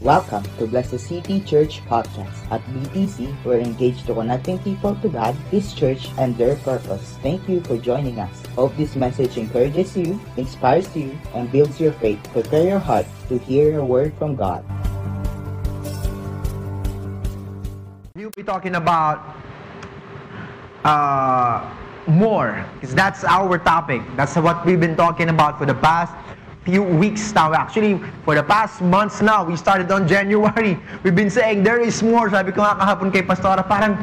[0.00, 2.32] Welcome to Blessed City Church Podcast.
[2.48, 7.20] At BTC, we're engaged to connecting people to God, His church, and their purpose.
[7.20, 8.32] Thank you for joining us.
[8.56, 12.16] Hope this message encourages you, inspires you, and builds your faith.
[12.32, 14.64] Prepare your heart to hear a word from God.
[18.16, 19.20] We'll be talking about
[20.82, 21.60] uh,
[22.06, 24.00] more, because that's our topic.
[24.16, 26.16] That's what we've been talking about for the past
[26.64, 27.52] few weeks now.
[27.54, 30.78] Actually, for the past months now, we started on January.
[31.02, 32.28] We've been saying, there is more.
[32.30, 33.96] Sabi ko nga kahapon kay Pastora, parang,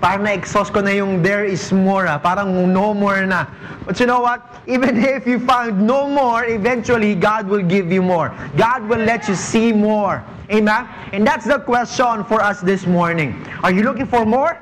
[0.00, 2.06] parang na-exhaust ko na yung there is more.
[2.06, 2.18] Ah.
[2.18, 3.46] Parang no more na.
[3.84, 4.46] But you know what?
[4.66, 8.30] Even if you found no more, eventually God will give you more.
[8.56, 10.22] God will let you see more.
[10.52, 10.86] Amen?
[11.12, 13.34] And that's the question for us this morning.
[13.62, 14.60] Are you looking for more?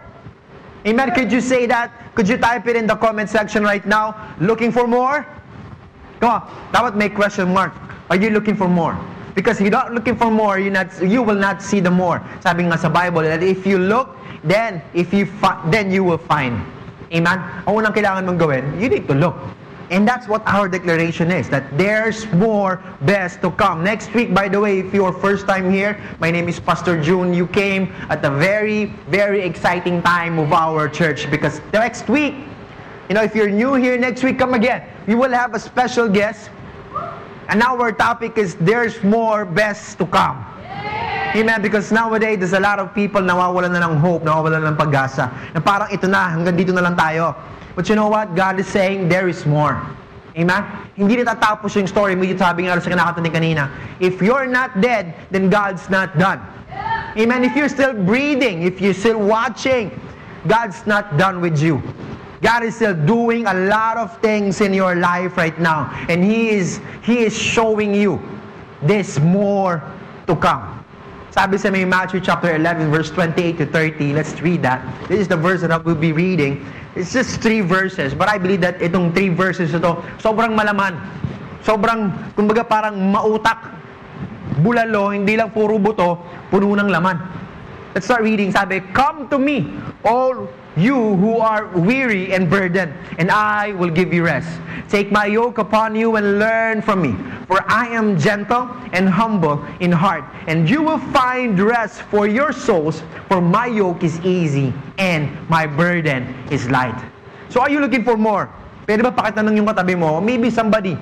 [0.86, 1.14] Amen?
[1.14, 1.92] Could you say that?
[2.14, 4.34] Could you type it in the comment section right now?
[4.40, 5.26] Looking for more?
[6.22, 6.38] On,
[6.70, 7.74] dapat may question mark.
[8.06, 8.94] Are you looking for more?
[9.34, 12.22] Because if you're not looking for more, you not you will not see the more.
[12.44, 14.14] Sabi nga sa Bible that if you look,
[14.46, 15.26] then if you
[15.72, 16.62] then you will find.
[17.10, 17.42] Amen.
[17.66, 19.34] Ang unang kailangan mong gawin, you need to look.
[19.92, 23.84] And that's what our declaration is, that there's more best to come.
[23.84, 27.34] Next week, by the way, if you're first time here, my name is Pastor June.
[27.34, 32.40] You came at a very, very exciting time of our church because next week,
[33.12, 34.88] you know, if you're new here next week, come again.
[35.06, 36.48] We will have a special guest.
[37.52, 40.40] And our topic is there's more best to come.
[41.36, 41.60] Amen.
[41.60, 45.28] Because nowadays, there's a lot of people nawawalan na ng hope, nawawalan ng pag-asa.
[45.52, 47.36] Na parang ito na, hanggang dito na lang tayo.
[47.76, 48.32] But you know what?
[48.32, 49.76] God is saying there is more.
[50.32, 50.64] Amen?
[50.96, 52.24] Hindi natatapos yung story mo.
[52.24, 53.68] Yung sabi nga sa kinakatanin kanina.
[54.00, 56.40] If you're not dead, then God's not done.
[57.20, 57.44] Amen?
[57.44, 59.92] If you're still breathing, if you're still watching,
[60.48, 61.84] God's not done with you.
[62.42, 65.94] God is still doing a lot of things in your life right now.
[66.10, 68.18] And He is, He is showing you
[68.82, 69.78] there's more
[70.26, 70.82] to come.
[71.30, 74.12] Sabi sa may Matthew chapter 11 verse 28 to 30.
[74.12, 74.82] Let's read that.
[75.08, 76.66] This is the verse that I will be reading.
[76.98, 78.12] It's just three verses.
[78.12, 80.98] But I believe that itong three verses ito, sobrang malaman.
[81.64, 83.70] Sobrang, kumbaga parang mautak.
[84.60, 86.20] Bulalo, hindi lang puro buto,
[86.52, 87.16] puno ng laman.
[87.94, 88.52] Let's start reading.
[88.52, 89.72] Sabi, Come to me,
[90.04, 94.48] all you who are weary and burdened, and I will give you rest.
[94.88, 97.16] Take my yoke upon you and learn from me,
[97.46, 102.52] for I am gentle and humble in heart, and you will find rest for your
[102.52, 106.96] souls, for my yoke is easy and my burden is light.
[107.48, 108.48] So are you looking for more?
[108.88, 110.20] Pwede ba pakitanong yung katabi mo?
[110.20, 110.98] Maybe somebody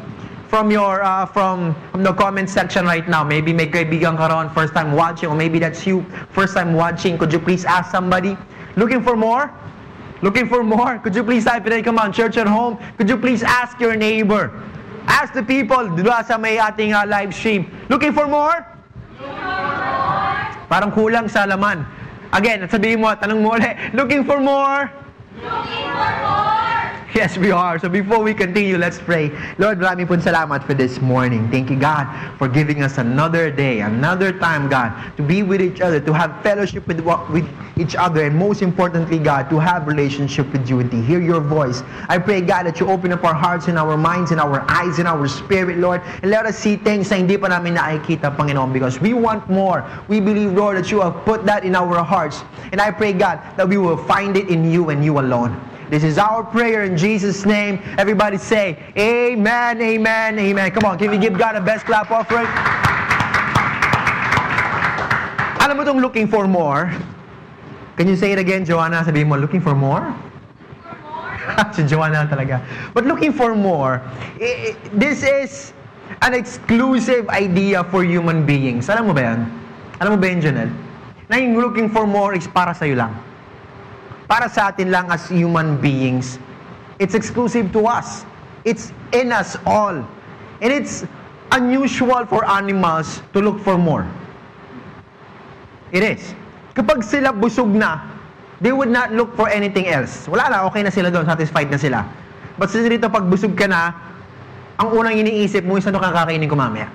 [0.50, 3.22] from your uh, from, from the comment section right now.
[3.22, 6.02] Maybe may kaibigan ka ron, first time watching, or maybe that's you,
[6.34, 7.16] first time watching.
[7.16, 8.36] Could you please ask somebody?
[8.80, 9.52] Looking for more?
[10.24, 10.96] Looking for more?
[11.04, 11.84] Could you please type it in?
[11.84, 12.80] Come on, church at home.
[12.96, 14.56] Could you please ask your neighbor?
[15.04, 17.68] Ask the people, di ba, sa may ating uh, live stream.
[17.92, 18.64] Looking for more?
[20.72, 21.84] Parang kulang sa laman.
[22.32, 24.88] Again, sabihin mo, tanong mo ulit, looking for more?
[25.36, 26.69] Looking for more?
[27.20, 27.78] Yes, we are.
[27.78, 29.28] So before we continue, let's pray.
[29.60, 31.52] Lord, maraming po salamat for this morning.
[31.52, 32.08] Thank you, God,
[32.40, 34.88] for giving us another day, another time, God,
[35.20, 37.44] to be with each other, to have fellowship with, with
[37.76, 41.44] each other, and most importantly, God, to have relationship with you and to hear your
[41.44, 41.84] voice.
[42.08, 44.96] I pray, God, that you open up our hearts and our minds and our eyes
[44.96, 48.72] and our spirit, Lord, and let us see things na hindi pa namin nakikita, Panginoon,
[48.72, 49.84] because we want more.
[50.08, 52.40] We believe, Lord, that you have put that in our hearts.
[52.72, 55.52] And I pray, God, that we will find it in you and you alone.
[55.90, 57.82] This is our prayer in Jesus' name.
[57.98, 60.70] Everybody say, Amen, Amen, Amen.
[60.70, 62.46] Come on, can we give God a best clap offering?
[65.58, 66.94] Alam mo itong looking for more?
[67.98, 69.02] Can you say it again, Joanna?
[69.02, 70.14] Sabihin mo, looking for more?
[71.74, 72.62] si Joanna talaga.
[72.94, 73.98] But looking for more,
[74.94, 75.74] this is
[76.22, 78.86] an exclusive idea for human beings.
[78.86, 79.40] Alam mo ba yan?
[79.98, 80.74] Alam mo ba yan, Janelle?
[81.26, 83.10] Na yung looking for more is para sa'yo lang
[84.30, 86.38] para sa atin lang as human beings.
[87.02, 88.22] It's exclusive to us.
[88.62, 90.06] It's in us all.
[90.62, 91.02] And it's
[91.50, 94.06] unusual for animals to look for more.
[95.90, 96.22] It is.
[96.78, 98.06] Kapag sila busog na,
[98.62, 100.30] they would not look for anything else.
[100.30, 102.06] Wala na, okay na sila doon, satisfied na sila.
[102.54, 103.90] But since dito, pag busog ka na,
[104.78, 106.86] ang unang iniisip mo, isa ano kakainin ko mamaya.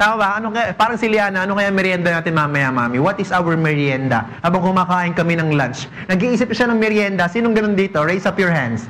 [0.00, 0.28] Tama ba?
[0.40, 2.98] Ano kaya, parang si Liana, ano kaya merienda natin mamaya, mami?
[2.98, 4.24] What is our merienda?
[4.40, 5.86] Habang kumakain kami ng lunch.
[6.08, 7.28] Nag-iisip siya ng merienda.
[7.28, 8.00] Sinong ganun dito?
[8.00, 8.88] Raise up your hands.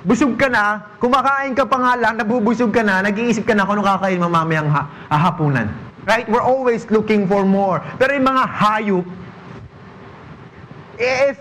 [0.00, 3.80] Busog ka na, kumakain ka pa nga lang, nabubusog ka na, nag-iisip ka na kung
[3.80, 5.68] ano kakain mo mamayang ha hapunan.
[6.08, 6.24] Right?
[6.24, 7.84] We're always looking for more.
[8.00, 9.04] Pero yung mga hayop,
[10.96, 11.36] if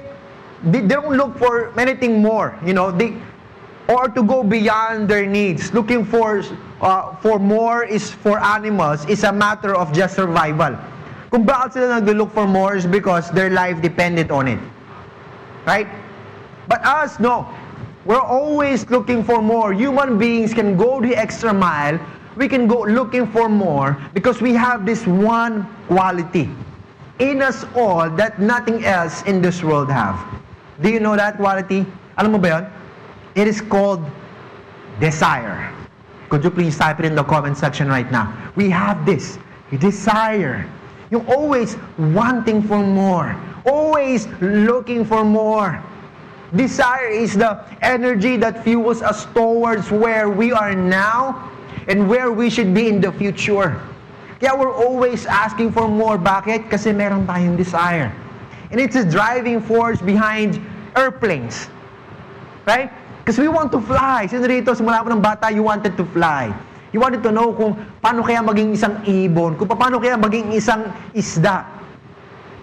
[0.68, 3.16] they don't look for anything more, you know, they,
[3.90, 5.74] or to go beyond their needs.
[5.74, 6.46] Looking for
[6.80, 10.78] uh, for more is for animals is a matter of just survival.
[11.34, 14.62] Kung bakit sila nag-look for more is because their life depended on it.
[15.66, 15.90] Right?
[16.70, 17.50] But us, no.
[18.06, 19.74] We're always looking for more.
[19.74, 22.00] Human beings can go the extra mile.
[22.38, 26.50] We can go looking for more because we have this one quality
[27.20, 30.16] in us all that nothing else in this world have.
[30.82, 31.86] Do you know that quality?
[32.18, 32.64] Alam mo ba yun?
[33.36, 34.04] It is called
[35.00, 35.74] desire.
[36.30, 38.30] Could you please type it in the comment section right now?
[38.56, 39.38] We have this,
[39.80, 40.70] desire.
[41.10, 43.36] You're always wanting for more.
[43.66, 45.82] Always looking for more.
[46.56, 51.50] Desire is the energy that fuels us towards where we are now
[51.88, 53.82] and where we should be in the future.
[54.40, 56.18] Kaya we're always asking for more.
[56.18, 56.70] Bakit?
[56.70, 58.14] Kasi meron tayong desire.
[58.72, 60.62] And it's a driving force behind
[60.96, 61.68] airplanes.
[62.66, 62.94] Right?
[63.30, 64.26] Because we want to fly.
[64.26, 66.50] Sino rito, simula po ng bata, you wanted to fly.
[66.90, 70.90] You wanted to know kung paano kaya maging isang ibon, kung paano kaya maging isang
[71.14, 71.62] isda.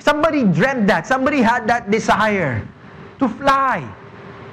[0.02, 1.06] Somebody dreamt that.
[1.06, 2.66] Somebody had that desire
[3.22, 3.86] to fly.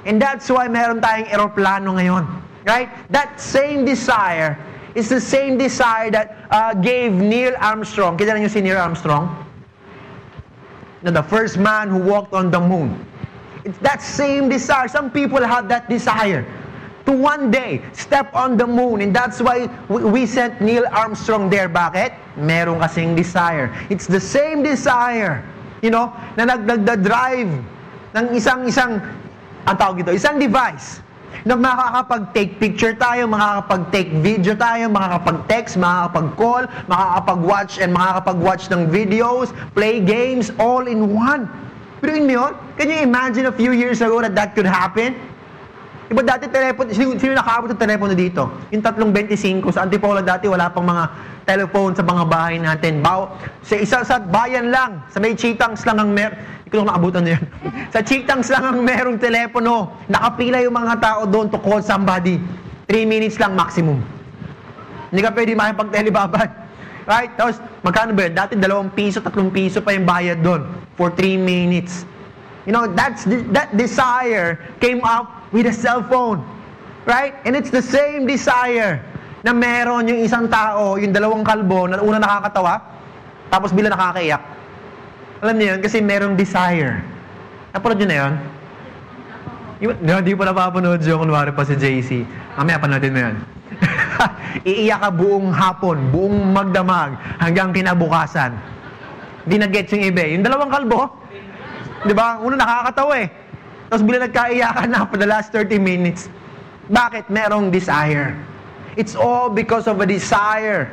[0.06, 2.30] And that's why meron tayong eroplano ngayon.
[2.62, 2.94] Right?
[3.10, 4.54] That same desire
[4.94, 8.14] is the same desire that uh, gave Neil Armstrong.
[8.14, 9.34] Kilala niyo si Neil Armstrong?
[11.02, 13.02] Na the first man who walked on the moon.
[13.64, 14.88] It's that same desire.
[14.88, 16.44] Some people have that desire
[17.04, 19.00] to one day step on the moon.
[19.00, 21.68] And that's why we sent Neil Armstrong there.
[21.68, 22.12] Bakit?
[22.36, 23.72] Meron kasing desire.
[23.88, 25.44] It's the same desire,
[25.80, 27.50] you know, na nagdagda-drive
[28.14, 29.00] ng isang-isang,
[29.64, 31.04] ang tawag ito, isang device
[31.42, 39.98] na makakapag-take picture tayo, makakapag-take video tayo, makakapag-text, makakapag-call, makakapag-watch and makakapag-watch ng videos, play
[39.98, 41.50] games, all in one.
[42.04, 45.16] Pero yun yun, can you imagine a few years ago that that could happen?
[46.12, 48.44] Iba dati telepono, sino, sino nakaabot ng telepono dito?
[48.68, 51.08] Yung tatlong 25, sa Antipolo dati wala pang mga
[51.48, 53.00] telephone sa mga bahay natin.
[53.00, 56.36] Baw, sa isa sa bayan lang, sa may chitangs lang ang mer...
[56.68, 57.44] Hindi ko naabutan na yan.
[57.96, 60.04] sa chitangs lang ang merong telepono.
[60.04, 62.36] Nakapila yung mga tao doon to call somebody.
[62.84, 63.96] 3 minutes lang maximum.
[65.08, 66.48] Hindi ka pwede makipag-telebabad.
[67.08, 67.32] Right?
[67.32, 68.36] Tapos, magkano ba yun?
[68.36, 72.06] Dati dalawang piso, tatlong piso pa yung bayad doon for 3 minutes.
[72.64, 76.40] You know, that's that desire came up with a cell phone.
[77.04, 77.36] Right?
[77.44, 79.04] And it's the same desire
[79.44, 82.80] na meron yung isang tao, yung dalawang kalbo, na una nakakatawa,
[83.52, 84.40] tapos bila nakakaiyak.
[85.44, 85.80] Alam niyo yun?
[85.84, 87.04] Kasi merong desire.
[87.76, 88.32] Napanood niyo na yun?
[90.00, 92.24] No, pa napapanood yun, kunwari pa si JC.
[92.56, 93.36] Mamaya panoodin mo yun.
[94.70, 98.56] Iiyak ka buong hapon, buong magdamag, hanggang kinabukasan.
[99.44, 100.24] Di na-gets yung iba.
[100.24, 101.24] Yung dalawang kalbo,
[102.04, 102.36] Di ba?
[102.44, 103.28] Una nakakatawa eh.
[103.88, 106.28] Tapos bila nagkaiyakan na for the last 30 minutes.
[106.92, 107.32] Bakit?
[107.32, 108.36] Merong desire.
[109.00, 110.92] It's all because of a desire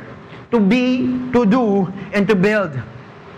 [0.50, 2.72] to be, to do, and to build.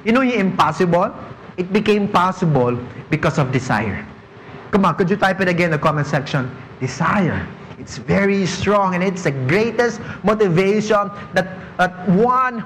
[0.07, 1.11] You know yung impossible?
[1.59, 2.79] It became possible
[3.11, 4.07] because of desire.
[4.71, 6.51] Come on, could you type it again in the comment section?
[6.79, 7.47] Desire.
[7.79, 12.65] It's very strong and it's the greatest motivation that, that one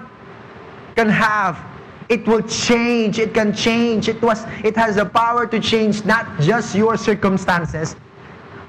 [0.96, 1.56] can have
[2.08, 3.18] it will change.
[3.18, 4.08] It can change.
[4.08, 7.96] It was it has the power to change not just your circumstances,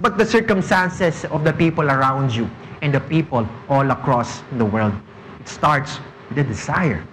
[0.01, 2.49] but the circumstances of the people around you
[2.81, 4.93] and the people all across the world.
[5.39, 5.99] It starts
[6.29, 7.03] with a desire.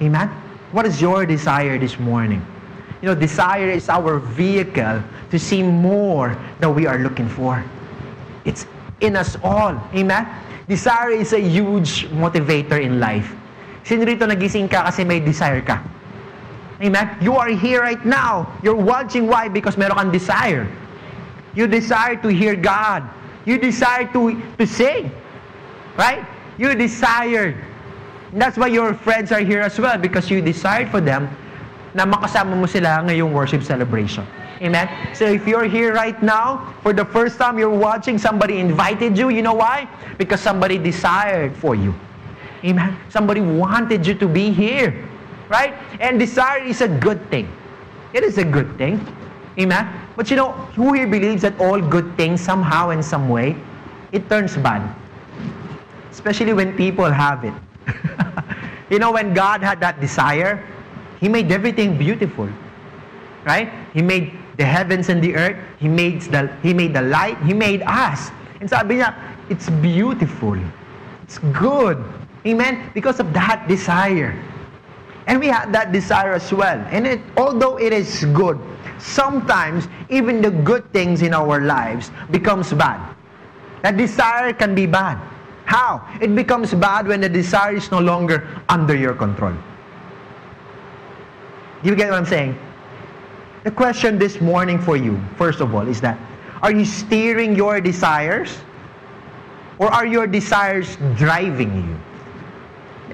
[0.00, 0.28] Amen.
[0.72, 2.44] What is your desire this morning?
[3.00, 7.64] You know, desire is our vehicle to see more than we are looking for.
[8.44, 8.66] It's
[9.00, 9.80] in us all.
[9.94, 10.26] Amen.
[10.68, 13.32] Desire is a huge motivator in life.
[13.88, 15.80] Sino rito nagising ka kasi may desire ka?
[16.84, 17.08] Amen?
[17.24, 18.52] You are here right now.
[18.60, 19.24] You're watching.
[19.24, 19.48] Why?
[19.48, 20.68] Because meron kang desire.
[21.56, 23.08] You desire to hear God.
[23.48, 25.08] You desire to, to sing.
[25.96, 26.20] Right?
[26.60, 27.56] You desire.
[28.28, 31.32] And that's why your friends are here as well because you desired for them
[31.96, 34.28] na makasama mo sila ngayong worship celebration.
[34.60, 34.84] Amen?
[35.16, 39.32] So if you're here right now, for the first time you're watching, somebody invited you.
[39.32, 39.88] You know why?
[40.20, 41.96] Because somebody desired for you.
[42.64, 42.96] Amen.
[43.08, 45.08] Somebody wanted you to be here.
[45.48, 45.74] Right?
[46.00, 47.50] And desire is a good thing.
[48.12, 49.00] It is a good thing.
[49.58, 49.88] Amen.
[50.16, 53.56] But you know, who here believes that all good things somehow in some way,
[54.12, 54.94] it turns bad.
[56.10, 57.54] Especially when people have it.
[58.90, 60.64] you know, when God had that desire,
[61.20, 62.48] He made everything beautiful.
[63.44, 63.72] Right?
[63.94, 65.56] He made the heavens and the earth.
[65.78, 67.38] He made the, he made the light.
[67.42, 68.30] He made us.
[68.60, 69.14] And sabi niya,
[69.48, 70.58] it's beautiful.
[71.22, 72.02] It's good.
[72.48, 72.90] Amen?
[72.94, 74.32] Because of that desire.
[75.26, 76.80] And we have that desire as well.
[76.88, 78.58] And it, although it is good,
[78.98, 83.14] sometimes even the good things in our lives becomes bad.
[83.82, 85.20] That desire can be bad.
[85.66, 86.00] How?
[86.22, 89.52] It becomes bad when the desire is no longer under your control.
[91.82, 92.58] Do you get what I'm saying?
[93.64, 96.18] The question this morning for you, first of all, is that
[96.62, 98.56] are you steering your desires
[99.78, 102.07] or are your desires driving you?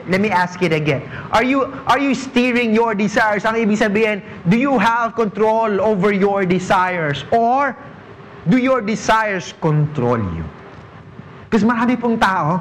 [0.08, 1.02] Let me ask it again.
[1.32, 3.44] Are you are you steering your desires?
[3.44, 7.72] Ang ibig sabihin, do you have control over your desires or
[8.48, 10.44] do your desires control you?
[11.48, 12.60] Because marami pong tao,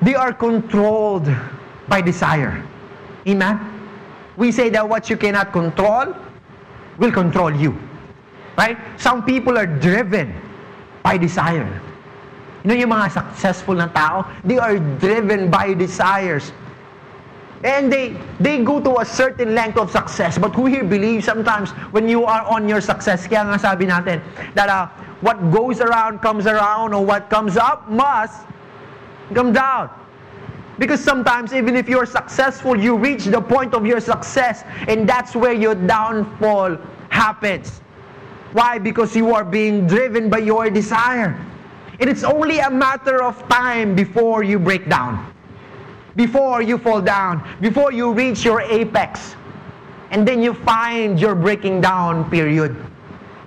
[0.00, 1.28] they are controlled
[1.88, 2.64] by desire.
[3.26, 3.60] Amen?
[4.36, 6.14] We say that what you cannot control
[6.96, 7.76] will control you.
[8.56, 8.78] Right?
[8.96, 10.34] Some people are driven
[11.02, 11.68] by desire.
[12.64, 16.50] You know yung mga successful na tao, they are driven by desires.
[17.62, 20.38] And they they go to a certain length of success.
[20.38, 24.22] But who here believes sometimes when you are on your success, kaya nga sabi natin,
[24.54, 24.86] that uh,
[25.22, 28.46] what goes around comes around or what comes up must
[29.34, 29.90] come down.
[30.78, 35.34] Because sometimes even if you're successful, you reach the point of your success and that's
[35.34, 36.78] where your downfall
[37.10, 37.82] happens.
[38.52, 38.78] Why?
[38.78, 41.34] Because you are being driven by your desire.
[41.98, 45.18] And it's only a matter of time before you break down.
[46.14, 47.42] Before you fall down.
[47.60, 49.34] Before you reach your apex.
[50.10, 52.76] And then you find your breaking down period.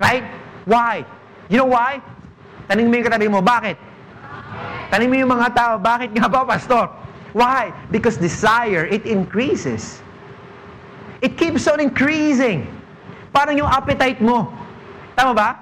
[0.00, 0.24] Right?
[0.64, 1.04] Why?
[1.48, 2.00] You know why?
[2.68, 3.76] Taning mo yung katabi mo, bakit?
[4.92, 6.88] Taning mo yung mga tao, bakit nga ba, pastor?
[7.32, 7.72] Why?
[7.88, 10.04] Because desire, it increases.
[11.24, 12.68] It keeps on increasing.
[13.32, 14.52] Parang yung appetite mo.
[15.16, 15.61] Tama ba?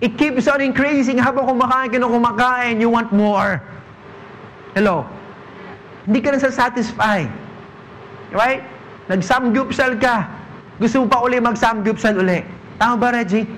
[0.00, 3.58] It keeps on increasing habang kumakain ka na kumakain, you want more.
[4.78, 5.02] Hello?
[6.06, 7.26] Hindi ka nasa-satisfy.
[8.30, 8.62] Right?
[9.10, 10.30] Nag-samgyupsal ka.
[10.78, 12.46] Gusto mo pa uli mag-samgyupsal uli.
[12.78, 13.50] Tama ba, Reggie?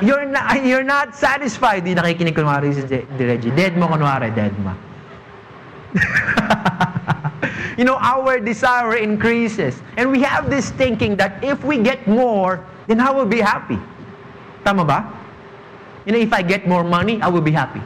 [0.00, 1.84] You're not, you're not satisfied.
[1.84, 2.80] Di nakikinig kunwari si
[3.20, 3.52] Reggie.
[3.52, 4.72] Dead mo kunwari, dead mo.
[7.76, 9.84] you know, our desire increases.
[10.00, 13.76] And we have this thinking that if we get more, then I will be happy.
[14.64, 15.19] Tama ba?
[16.10, 17.80] You if I get more money, I will be happy.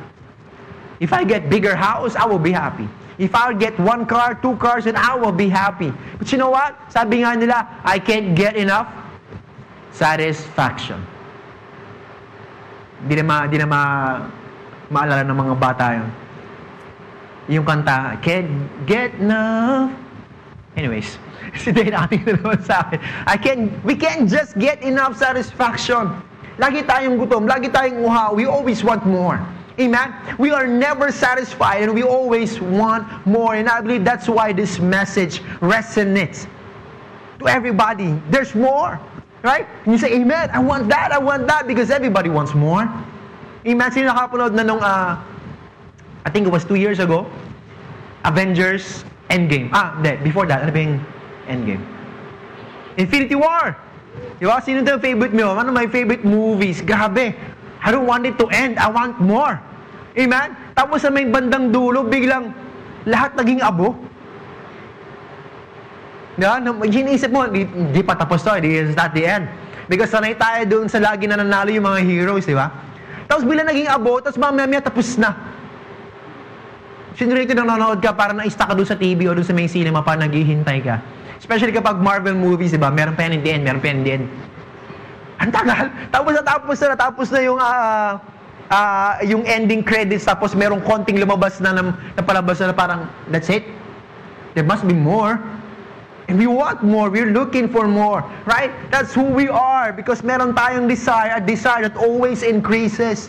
[0.98, 2.88] If I get bigger house, I will be happy.
[3.18, 5.92] If I get one car, two cars, then I will be happy.
[6.16, 6.74] But you know what?
[6.88, 8.88] Sabi nga nila, I can't get enough
[9.92, 11.04] satisfaction.
[13.04, 13.82] Di na, ma, di na ma,
[14.88, 16.10] maalala ng mga bata yun.
[17.60, 18.48] Yung kanta, can't
[18.88, 19.92] get enough.
[20.80, 21.20] Anyways,
[21.60, 22.98] si Dane ating na naman sa akin.
[23.28, 26.08] I can, we can't just get enough satisfaction.
[26.54, 28.34] Lagi tayong gutom, lagi tayong uhaw.
[28.34, 29.42] We always want more.
[29.74, 30.14] Amen?
[30.38, 33.58] We are never satisfied and we always want more.
[33.58, 36.46] And I believe that's why this message resonates
[37.42, 38.14] to everybody.
[38.30, 39.00] There's more.
[39.42, 39.66] Right?
[39.84, 42.88] And you say, Amen, I want that, I want that, because everybody wants more.
[43.66, 43.92] Amen?
[43.92, 45.20] Sino nakapanood na nung, uh,
[46.24, 47.28] I think it was two years ago,
[48.24, 49.68] Avengers Endgame.
[49.72, 50.16] Ah, hindi.
[50.24, 50.96] Before that, ano ba yung
[51.44, 51.84] Endgame?
[52.96, 53.76] Infinity War.
[54.38, 54.58] Di ba?
[54.58, 55.54] Sino ito favorite mo?
[55.54, 56.82] Ano my favorite movies?
[56.82, 57.34] Grabe.
[57.84, 58.80] I don't want it to end.
[58.80, 59.60] I want more.
[60.14, 60.54] Amen?
[60.74, 62.54] Tapos sa may bandang dulo, biglang
[63.04, 63.94] lahat naging abo.
[66.34, 66.58] Diba?
[66.82, 68.54] Hiniisip mo, di, di pa tapos to.
[68.58, 69.46] Di is not the end.
[69.86, 72.72] Because sanay tayo doon sa lagi na nanalo yung mga heroes, di ba?
[73.28, 75.36] Tapos bila naging abo, tapos mamaya tapos na.
[77.14, 80.02] Sinurito nang nanonood ka para na-stuck ka doon sa TV o doon sa may cinema
[80.02, 80.98] para naghihintay ka.
[81.38, 82.90] Especially kapag Marvel movies, di ba?
[82.90, 84.26] Meron pa yan in the end, meron pa yan in the end.
[85.42, 85.90] Ang tagal.
[86.14, 88.12] Tapos na tapos na, tapos na yung uh,
[88.70, 91.82] uh, yung ending credits, tapos merong konting lumabas na, na,
[92.14, 93.66] na palabas na parang, that's it.
[94.54, 95.42] There must be more.
[96.28, 97.10] And we want more.
[97.10, 98.24] We're looking for more.
[98.46, 98.72] Right?
[98.90, 99.92] That's who we are.
[99.92, 103.28] Because meron tayong desire, a desire that always increases.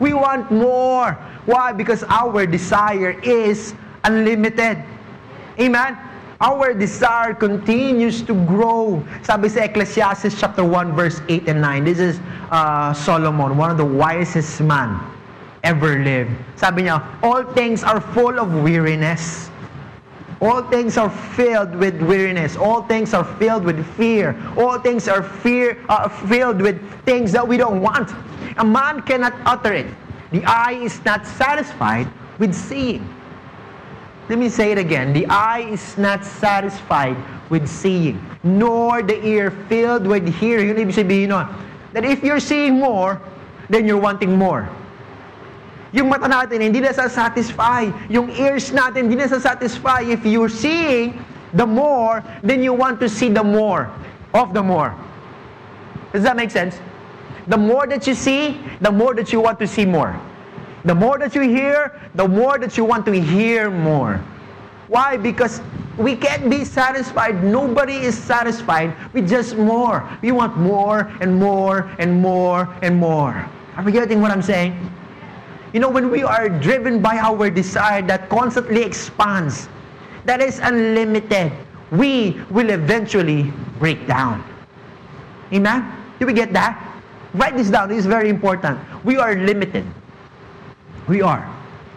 [0.00, 1.12] We want more.
[1.44, 1.72] Why?
[1.76, 4.80] Because our desire is unlimited.
[5.60, 5.98] Amen?
[6.40, 9.04] Our desire continues to grow.
[9.20, 11.84] Sabi sa Ecclesiastes chapter 1 verse 8 and 9.
[11.84, 12.16] This is
[12.48, 14.96] uh, Solomon, one of the wisest man
[15.68, 16.32] ever lived.
[16.56, 19.52] Sabi niya, all things are full of weariness.
[20.40, 22.56] All things are filled with weariness.
[22.56, 24.32] All things are filled with fear.
[24.56, 28.08] All things are fear uh, filled with things that we don't want.
[28.56, 29.92] A man cannot utter it.
[30.32, 32.08] The eye is not satisfied
[32.40, 33.04] with seeing.
[34.30, 35.12] Let me say it again.
[35.12, 37.16] The eye is not satisfied
[37.50, 40.68] with seeing, nor the ear filled with hearing.
[40.68, 41.50] Yun ibig sabihin nun.
[41.92, 43.20] That if you're seeing more,
[43.68, 44.70] then you're wanting more.
[45.90, 47.90] Yung mata natin, hindi na satisfy.
[48.06, 50.06] Yung ears natin, hindi na satisfy.
[50.06, 51.18] If you're seeing
[51.58, 53.90] the more, then you want to see the more
[54.30, 54.94] of the more.
[56.14, 56.78] Does that make sense?
[57.50, 60.14] The more that you see, the more that you want to see more.
[60.84, 64.16] The more that you hear, the more that you want to hear more.
[64.88, 65.16] Why?
[65.16, 65.60] Because
[65.98, 67.44] we can't be satisfied.
[67.44, 70.08] Nobody is satisfied with just more.
[70.22, 73.46] We want more and more and more and more.
[73.76, 74.74] Are we getting what I'm saying?
[75.72, 79.68] You know, when we are driven by our desire that constantly expands,
[80.24, 81.52] that is unlimited,
[81.92, 84.42] we will eventually break down.
[85.52, 85.92] Amen?
[86.18, 86.74] Do we get that?
[87.34, 87.88] Write this down.
[87.88, 88.78] This is very important.
[89.04, 89.84] We are limited.
[91.10, 91.42] We are.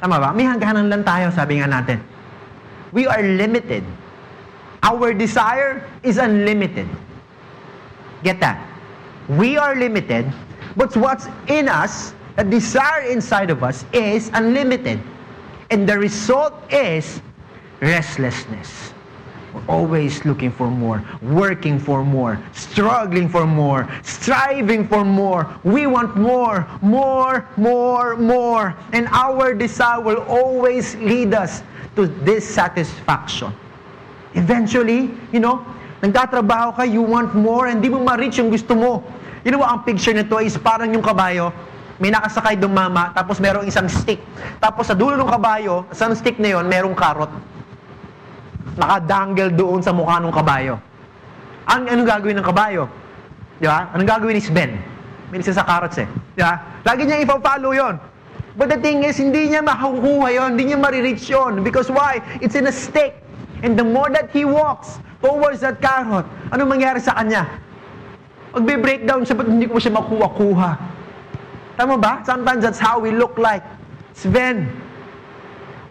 [0.01, 0.34] Tama ba?
[0.34, 2.01] May hangganan lang tayo, sabi nga natin.
[2.89, 3.86] We are limited.
[4.82, 6.89] Our desire is unlimited.
[8.25, 8.58] Get that?
[9.29, 10.25] We are limited,
[10.75, 14.98] but what's in us, the desire inside of us, is unlimited.
[15.70, 17.22] And the result is
[17.86, 18.92] restlessness.
[19.69, 25.45] Always looking for more, working for more, struggling for more, striving for more.
[25.63, 28.75] We want more, more, more, more.
[28.91, 31.62] And our desire will always lead us
[31.95, 33.53] to dissatisfaction.
[34.33, 35.62] Eventually, you know,
[36.01, 39.05] nagtatrabaho ka, you want more, and di mo ma-reach yung gusto mo.
[39.45, 41.53] You know what, ang picture nito is parang yung kabayo,
[42.01, 44.17] may nakasakay doon mama, tapos merong isang stick.
[44.57, 47.29] Tapos sa dulo ng kabayo, sa stick na yon, merong karot
[48.77, 50.77] nakadangle doon sa mukha ng kabayo.
[51.69, 52.89] Ang anong gagawin ng kabayo?
[53.61, 53.93] Di ba?
[53.95, 54.71] Anong gagawin ni Sven?
[55.31, 56.07] May sa carrots eh.
[56.37, 56.61] Di ba?
[56.85, 57.95] Lagi niya ipa-follow yon.
[58.53, 61.65] But the thing is, hindi niya makukuha yon, hindi niya marireach yon.
[61.65, 62.21] Because why?
[62.37, 63.17] It's in a stick.
[63.65, 67.47] And the more that he walks towards that carrot, anong mangyari sa kanya?
[68.53, 70.71] Magbe-breakdown siya, but hindi ko siya makuha-kuha.
[71.79, 72.21] Tama ba?
[72.21, 73.65] Sometimes that's how we look like.
[74.13, 74.69] Sven,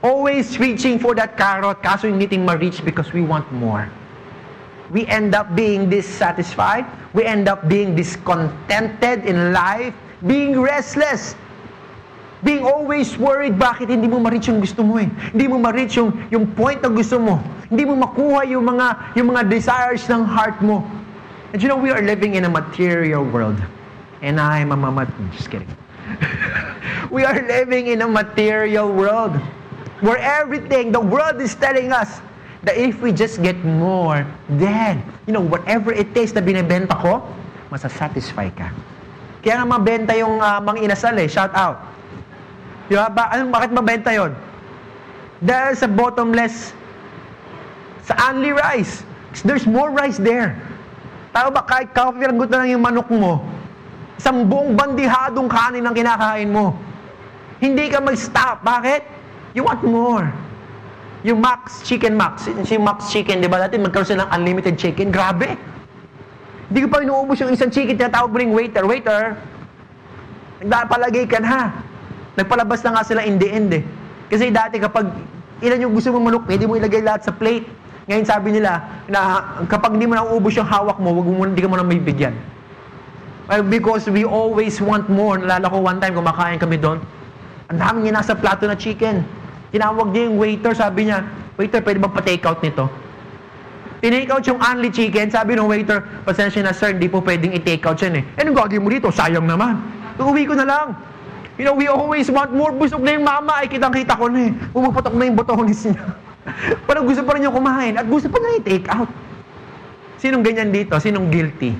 [0.02, 3.88] always reaching for that carrot, kaso hindi ting ma-reach because we want more.
[4.90, 6.84] We end up being dissatisfied.
[7.14, 9.94] We end up being discontented in life,
[10.26, 11.34] being restless,
[12.44, 15.08] being always worried bakit hindi mo ma-reach yung gusto mo eh.
[15.32, 17.40] Hindi mo ma-reach yung, yung point na gusto mo.
[17.70, 20.84] Hindi mo makuha yung mga, yung mga desires ng heart mo.
[21.54, 23.56] And you know, we are living in a material world.
[24.20, 25.70] And I'm a mama, just kidding.
[27.14, 29.38] we are living in a material world
[30.02, 32.20] where everything, the world is telling us
[32.66, 34.26] that if we just get more,
[34.58, 37.22] then, you know, whatever it takes na binibenta ko,
[37.70, 38.68] masasatisfy ka.
[39.42, 41.78] Kaya nga mabenta yung uh, mga inasal eh, shout out.
[42.90, 43.30] Di ba?
[43.30, 44.34] Ano, bakit mabenta yon?
[45.42, 46.74] Dahil sa bottomless,
[48.06, 49.06] sa only rice.
[49.42, 50.58] There's more rice there.
[51.30, 53.42] Tao ba, kahit kafiranggot na lang yung manok mo,
[54.18, 56.76] isang buong bandihadong kanin ang kinakain mo.
[57.62, 58.66] Hindi ka mag-stop.
[58.66, 59.21] Bakit?
[59.52, 60.32] You want more.
[61.22, 63.62] Yung Max Chicken Max, si Max Chicken, di ba?
[63.62, 65.14] Dati magkaroon sila ng unlimited chicken.
[65.14, 65.54] Grabe.
[66.72, 68.82] Hindi ko pa inuubos yung isang chicken, tinatawag mo rin waiter.
[68.82, 69.36] Waiter,
[70.64, 71.68] nagpalagay ka na.
[72.32, 73.84] Nagpalabas na nga sila in the end eh.
[74.32, 75.12] Kasi dati kapag
[75.60, 77.68] ilan yung gusto mong manok, pwede mo ilagay lahat sa plate.
[78.08, 79.20] Ngayon sabi nila na
[79.68, 82.34] kapag hindi mo nauubos yung hawak mo, wag mo hindi ka mo na may bigyan.
[83.46, 85.36] Well, because we always want more.
[85.36, 87.04] Nalala ko one time, kumakain kami doon.
[87.68, 89.22] Ang dami niya nasa plato na chicken.
[89.72, 91.24] Tinawag niya yung waiter, sabi niya,
[91.56, 92.88] Waiter, pwede bang pa-take out nito?
[94.02, 97.84] Tinake out yung only chicken, sabi ng waiter, pasensya na sir, hindi po pwedeng i-take
[97.86, 98.24] out yan eh.
[98.34, 99.12] Eh, anong gagawin mo dito?
[99.14, 99.78] Sayang naman.
[100.18, 100.86] Uuwi ko na lang.
[101.54, 102.74] You know, we always want more.
[102.74, 103.62] Busog na yung mama.
[103.62, 104.52] Ay, kitang-kita ko na eh.
[104.74, 106.02] Pumuputok na yung botones niya.
[106.90, 107.94] Parang gusto pa rin niya kumain.
[107.94, 109.06] At gusto pa na i-take out.
[110.18, 110.98] Sinong ganyan dito?
[110.98, 111.70] Sinong guilty?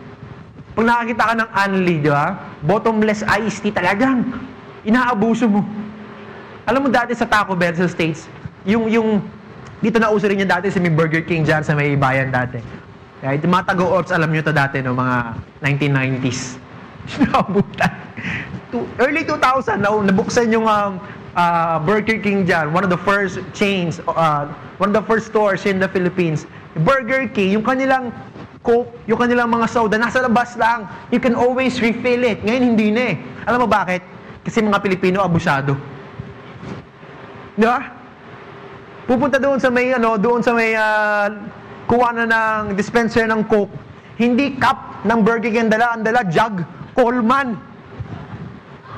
[0.79, 2.55] Pag nakakita ka ng unli, di ba?
[2.63, 4.31] Bottomless iced tea talagang.
[4.87, 5.67] Inaabuso mo.
[6.73, 8.33] Alam mo dati sa Taco Bell sa States,
[8.65, 9.21] yung, yung,
[9.85, 12.65] dito na uso rin yan dati sa may Burger King dyan sa may bayan dati.
[13.21, 13.45] Right?
[13.45, 14.97] Mga tago-ops, alam nyo to dati, no?
[14.97, 16.57] mga 1990s.
[17.13, 17.93] Sinabutan.
[19.05, 20.97] Early 2000, na, nabuksan yung um,
[21.37, 22.73] uh, Burger King dyan.
[22.73, 24.49] One of the first chains, uh,
[24.81, 26.49] one of the first stores in the Philippines.
[26.89, 28.17] Burger King, yung kanilang
[28.65, 30.89] Coke, yung kanilang mga soda, nasa labas lang.
[31.13, 32.41] You can always refill it.
[32.41, 33.15] Ngayon, hindi na eh.
[33.45, 34.01] Alam mo bakit?
[34.41, 35.77] Kasi mga Pilipino, abusado.
[37.57, 37.81] Di ba?
[39.05, 41.29] Pupunta doon sa may, ano, doon sa may, uh,
[41.91, 43.73] kuha na ng dispenser ng Coke.
[44.17, 46.65] Hindi cup ng Burger King dala, ang dala jug,
[46.97, 47.59] Coleman.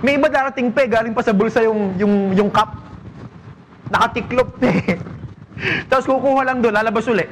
[0.04, 2.76] May iba darating pa eh, galing pa sa bulsa yung, yung, yung cup.
[3.88, 5.00] Nakatiklop na eh.
[5.88, 7.30] Tapos kukuha lang doon, lalabas ulit.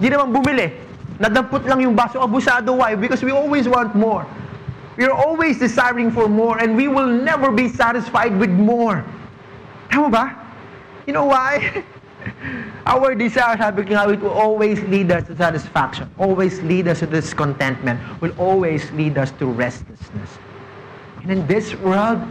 [0.00, 0.72] Di naman bumili.
[1.16, 2.20] Nadampot lang yung baso.
[2.20, 2.76] Abusado.
[2.76, 2.96] Why?
[2.96, 4.28] Because we always want more.
[4.96, 9.04] We are always desiring for more and we will never be satisfied with more.
[9.90, 10.24] Tama ba?
[11.06, 11.84] You know why?
[12.90, 16.10] Our desire, sabi ko nga, it will always lead us to satisfaction.
[16.18, 17.98] Always lead us to discontentment.
[18.18, 20.30] Will always lead us to restlessness.
[21.22, 22.22] And in this world,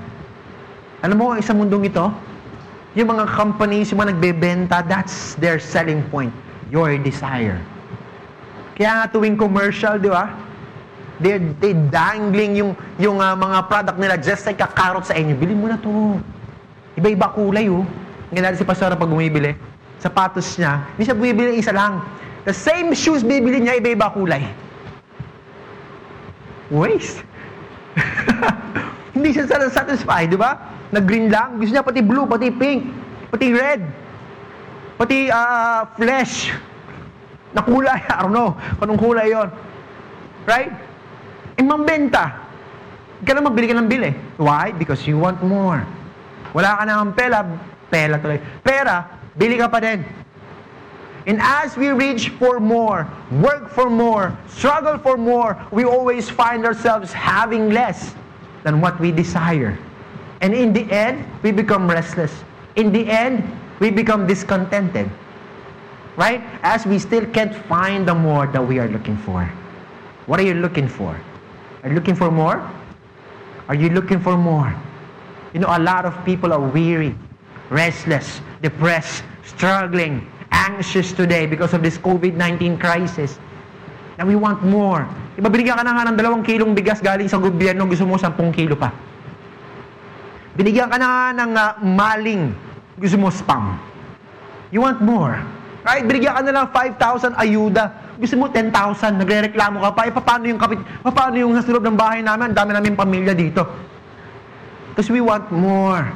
[1.06, 2.02] Alam mo, sa mundong ito,
[2.98, 6.34] yung mga companies, yung mga nagbebenta, that's their selling point.
[6.74, 7.62] Your desire.
[8.74, 10.34] Kaya nga tuwing commercial, di ba?
[11.22, 15.38] They, they dangling yung, yung uh, mga product nila just like a carrot sa inyo.
[15.38, 16.18] Bili mo na to.
[16.96, 17.84] Iba-iba kulay, oh.
[18.32, 19.56] Ganyan si Pastora pag bumibili.
[20.00, 22.04] Sapatos niya, hindi siya bumibili isa lang.
[22.48, 24.44] The same shoes bibili niya, iba-iba kulay.
[26.72, 27.22] Waste.
[29.16, 30.58] hindi siya satisfied, di ba?
[30.92, 31.60] Nag-green lang.
[31.60, 32.88] Gusto niya pati blue, pati pink,
[33.32, 33.82] pati red,
[35.00, 36.52] pati uh, flesh.
[37.56, 38.56] Na kulay, I don't know.
[38.84, 39.50] Anong kulay yon,
[40.46, 40.70] Right?
[41.58, 42.46] Eh, mambenta.
[43.26, 44.14] Ka na magbili ka ng bili.
[44.38, 44.70] Why?
[44.76, 45.82] Because you want more.
[46.56, 47.44] Wala ka nang pela,
[47.92, 48.40] pela tuloy.
[48.64, 49.04] Pera,
[49.36, 50.08] bili ka pa din.
[51.28, 53.04] And as we reach for more,
[53.44, 58.16] work for more, struggle for more, we always find ourselves having less
[58.64, 59.76] than what we desire.
[60.40, 62.32] And in the end, we become restless.
[62.78, 63.44] In the end,
[63.84, 65.12] we become discontented.
[66.16, 66.40] Right?
[66.64, 69.44] As we still can't find the more that we are looking for.
[70.28, 71.20] What are you looking for?
[71.84, 72.64] Are you looking for more?
[73.68, 74.72] Are you looking for more?
[75.56, 77.16] You know, a lot of people are weary,
[77.72, 83.40] restless, depressed, struggling, anxious today because of this COVID-19 crisis.
[84.20, 85.08] And we want more.
[85.40, 88.36] Iba binigyan ka na nga ng dalawang kilong bigas galing sa gobyerno, gusto mo 10
[88.52, 88.92] kilo pa.
[90.60, 92.52] Binigyan ka na nga ng uh, maling,
[93.00, 93.80] gusto mo spam.
[94.76, 95.40] You want more.
[95.88, 96.04] Right?
[96.04, 97.96] Binigyan ka na lang 5,000 ayuda.
[98.20, 98.76] Gusto mo 10,000,
[99.24, 100.04] nagre-reklamo ka pa.
[100.04, 102.52] Eh, paano yung kapit, paano yung nasa loob ng bahay namin?
[102.52, 103.95] Dami namin pamilya dito.
[104.96, 106.08] Because we want more.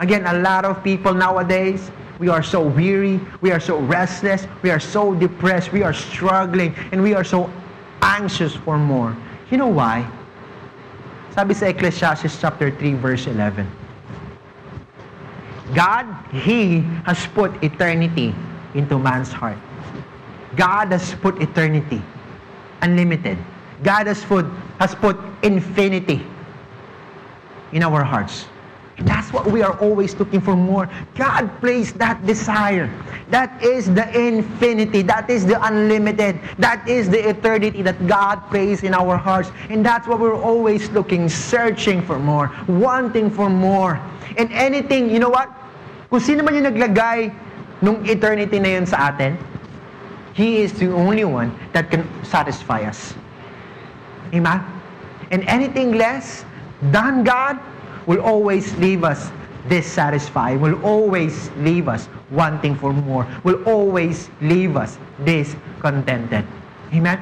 [0.00, 4.74] Again, a lot of people nowadays, we are so weary, we are so restless, we
[4.74, 7.48] are so depressed, we are struggling, and we are so
[8.02, 9.16] anxious for more.
[9.52, 10.02] You know why?
[11.30, 13.70] Sabi sa Ecclesiastes chapter 3 verse 11.
[15.70, 18.34] God, He has put eternity
[18.74, 19.62] into man's heart.
[20.58, 22.02] God has put eternity,
[22.82, 23.38] unlimited.
[23.86, 24.46] God has put,
[24.82, 25.14] has put
[25.46, 26.33] infinity
[27.74, 28.46] in our hearts.
[29.02, 30.88] That's what we are always looking for more.
[31.18, 32.86] God placed that desire.
[33.28, 35.02] That is the infinity.
[35.02, 36.38] That is the unlimited.
[36.58, 39.50] That is the eternity that God placed in our hearts.
[39.68, 43.98] And that's what we're always looking, searching for more, wanting for more.
[44.38, 45.50] And anything, you know what?
[46.08, 47.34] Kung sino man yung naglagay
[47.82, 49.34] nung eternity na yun sa atin,
[50.38, 53.14] He is the only one that can satisfy us.
[54.30, 54.62] Amen?
[55.34, 56.46] And anything less
[56.90, 57.60] than God
[58.06, 59.30] will always leave us
[59.68, 66.44] dissatisfied, will always leave us wanting for more, will always leave us discontented.
[66.92, 67.20] Amen?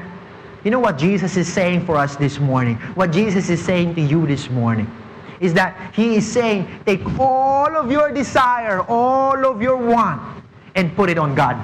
[0.64, 2.76] You know what Jesus is saying for us this morning?
[2.94, 4.90] What Jesus is saying to you this morning
[5.40, 10.22] is that He is saying, take all of your desire, all of your want,
[10.74, 11.58] and put it on God.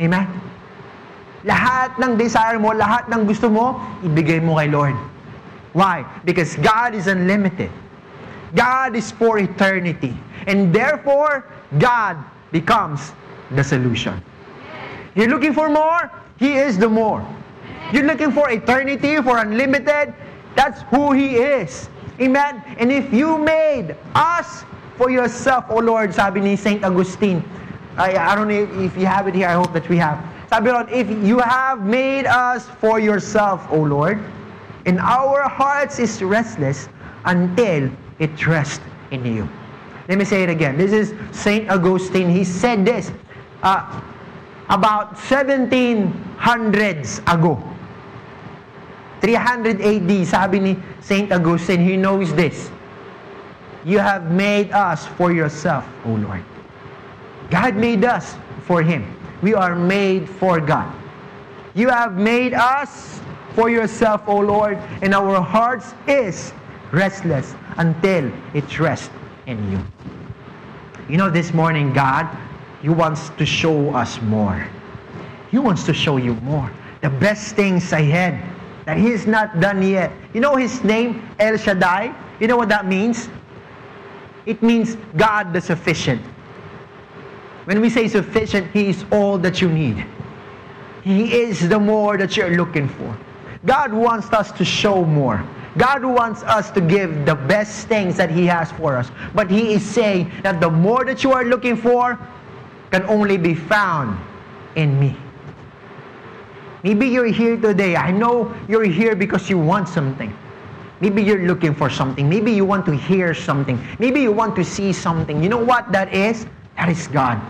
[0.00, 0.24] Amen?
[1.44, 4.96] Lahat ng desire mo, lahat ng gusto mo, ibigay mo kay Lord.
[5.76, 6.08] Why?
[6.24, 7.70] Because God is unlimited.
[8.54, 10.16] God is for eternity.
[10.46, 11.44] And therefore,
[11.76, 12.16] God
[12.50, 13.12] becomes
[13.50, 14.16] the solution.
[15.14, 16.10] You're looking for more?
[16.38, 17.20] He is the more.
[17.92, 20.14] You're looking for eternity, for unlimited?
[20.54, 21.90] That's who He is.
[22.22, 22.64] Amen?
[22.78, 24.64] And if you made us
[24.96, 26.82] for yourself, O Lord, sabi ni St.
[26.84, 27.44] Augustine,
[27.98, 30.24] I, I don't know if you have it here, I hope that we have.
[30.48, 34.24] Sabi ron, if you have made us for yourself, O Lord,
[34.86, 36.88] and our hearts is restless
[37.26, 39.46] until it rests in you.
[40.08, 40.78] Let me say it again.
[40.78, 41.68] This is St.
[41.68, 42.30] Augustine.
[42.30, 43.10] He said this
[43.62, 44.00] uh,
[44.70, 47.60] about 1700s ago.
[49.20, 51.32] 300 AD, sabi ni St.
[51.32, 52.70] Augustine, he knows this.
[53.84, 56.44] You have made us for yourself, O Lord.
[57.50, 59.06] God made us for Him.
[59.42, 60.92] We are made for God.
[61.74, 63.20] You have made us
[63.56, 66.52] for yourself, O Lord, and our hearts is
[66.92, 69.10] restless until it rests
[69.46, 69.80] in you.
[71.08, 72.28] You know, this morning, God,
[72.82, 74.68] He wants to show us more.
[75.50, 76.70] He wants to show you more.
[77.00, 78.44] The best things ahead
[78.84, 80.12] that He's not done yet.
[80.34, 82.14] You know His name, El Shaddai?
[82.38, 83.30] You know what that means?
[84.44, 86.20] It means God the sufficient.
[87.64, 90.04] When we say sufficient, He is all that you need.
[91.02, 93.16] He is the more that you're looking for.
[93.64, 95.44] God wants us to show more.
[95.78, 99.10] God wants us to give the best things that He has for us.
[99.34, 102.18] But He is saying that the more that you are looking for
[102.90, 104.18] can only be found
[104.74, 105.16] in me.
[106.82, 107.96] Maybe you're here today.
[107.96, 110.36] I know you're here because you want something.
[111.00, 112.28] Maybe you're looking for something.
[112.28, 113.78] Maybe you want to hear something.
[113.98, 115.42] Maybe you want to see something.
[115.42, 116.46] You know what that is?
[116.76, 117.40] That is God.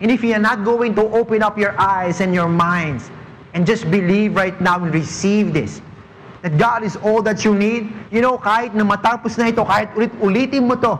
[0.00, 3.10] And if you're not going to open up your eyes and your minds
[3.54, 5.80] and just believe right now and receive this,
[6.42, 9.94] that God is all that you need, you know, kahit na matapos na ito, kahit
[9.94, 10.98] ulit-ulitin mo to,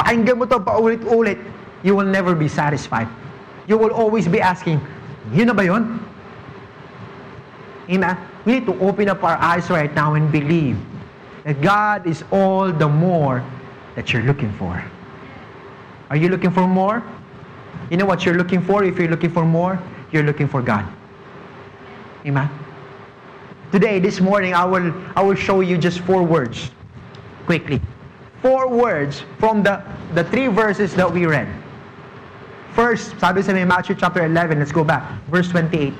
[0.00, 1.38] pakinggan mo to paulit-ulit,
[1.84, 3.06] you will never be satisfied.
[3.68, 4.80] You will always be asking,
[5.30, 6.00] yun na ba yun?
[7.92, 8.16] Amen?
[8.48, 10.80] We need to open up our eyes right now and believe
[11.44, 13.44] that God is all the more
[13.94, 14.82] that you're looking for.
[16.10, 17.04] Are you looking for more?
[17.90, 18.82] You know what you're looking for?
[18.82, 19.78] If you're looking for more,
[20.10, 20.86] you're looking for God.
[22.26, 22.50] Amen?
[23.70, 26.70] Today, this morning, I will, I will show you just four words.
[27.46, 27.80] Quickly.
[28.42, 29.82] Four words from the,
[30.14, 31.46] the three verses that we read.
[32.74, 35.06] First, sabi sa may Matthew chapter 11, let's go back.
[35.30, 35.94] Verse 28.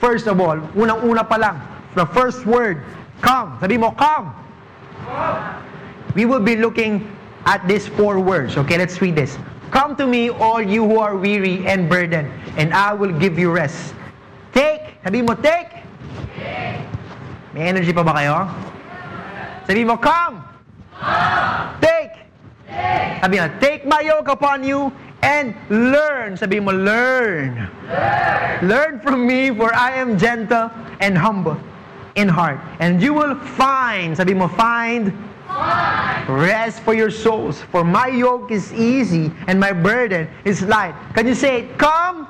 [0.00, 1.62] First of all, unang-una pa lang,
[1.94, 2.82] the first word,
[3.22, 3.58] come.
[3.60, 4.34] Sabi mo, come.
[6.14, 7.06] We will be looking
[7.46, 8.56] at these four words.
[8.58, 9.38] Okay, let's read this.
[9.70, 13.50] Come to me, all you who are weary and burdened, and I will give you
[13.50, 13.94] rest.
[15.04, 15.70] Sabi mo, take.
[17.54, 18.48] May energy pa ba kayo?
[19.66, 20.42] Sabi mo, come.
[21.80, 22.14] Take.
[23.22, 26.36] Sabi mo, take my yoke upon you and learn.
[26.36, 27.68] Sabi mo, learn.
[28.62, 31.56] Learn from me, for I am gentle and humble
[32.18, 32.58] in heart.
[32.80, 35.14] And you will find, sabi mo, find
[36.28, 37.62] rest for your souls.
[37.70, 40.94] For my yoke is easy and my burden is light.
[41.14, 41.78] Can you say it?
[41.78, 42.28] Come,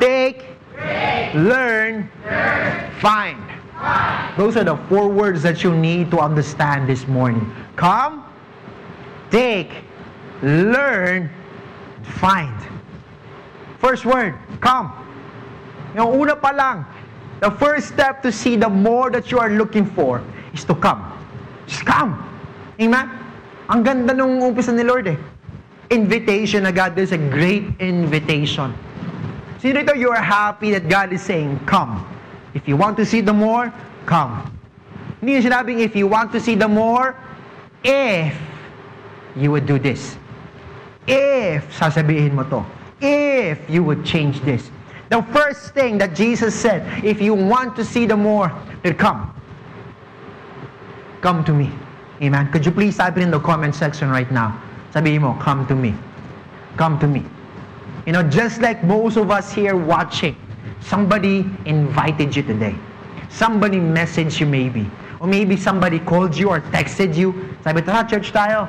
[0.00, 0.53] take,
[1.34, 2.10] learn,
[3.00, 3.40] find.
[4.36, 7.52] Those are the four words that you need to understand this morning.
[7.76, 8.24] Come,
[9.30, 9.70] take,
[10.42, 11.30] learn,
[12.02, 12.54] find.
[13.78, 14.92] First word, come.
[15.94, 16.86] Yung una pa lang,
[17.40, 21.02] the first step to see the more that you are looking for is to come.
[21.66, 22.18] Just come.
[22.80, 23.10] Amen?
[23.68, 25.18] Ang ganda nung umpisa ni Lord eh.
[25.92, 28.74] Invitation God is a great invitation.
[29.64, 32.04] Sino you are happy that God is saying, come.
[32.52, 33.72] If you want to see the more,
[34.04, 34.52] come.
[35.20, 37.16] Hindi yung sinabing, if you want to see the more,
[37.82, 38.36] if
[39.34, 40.18] you would do this.
[41.08, 42.60] If, sasabihin mo to.
[43.00, 44.68] If you would change this.
[45.08, 49.32] The first thing that Jesus said, if you want to see the more, then come.
[51.22, 51.72] Come to me.
[52.20, 52.52] Amen.
[52.52, 54.60] Could you please type it in the comment section right now?
[54.92, 55.96] Sabihin mo, come to me.
[56.76, 57.24] Come to me.
[58.06, 60.36] You know, just like most of us here watching,
[60.80, 62.76] somebody invited you today.
[63.32, 64.90] Somebody messaged you maybe.
[65.20, 67.56] Or maybe somebody called you or texted you.
[67.64, 68.68] Sabi, tara, church tayo.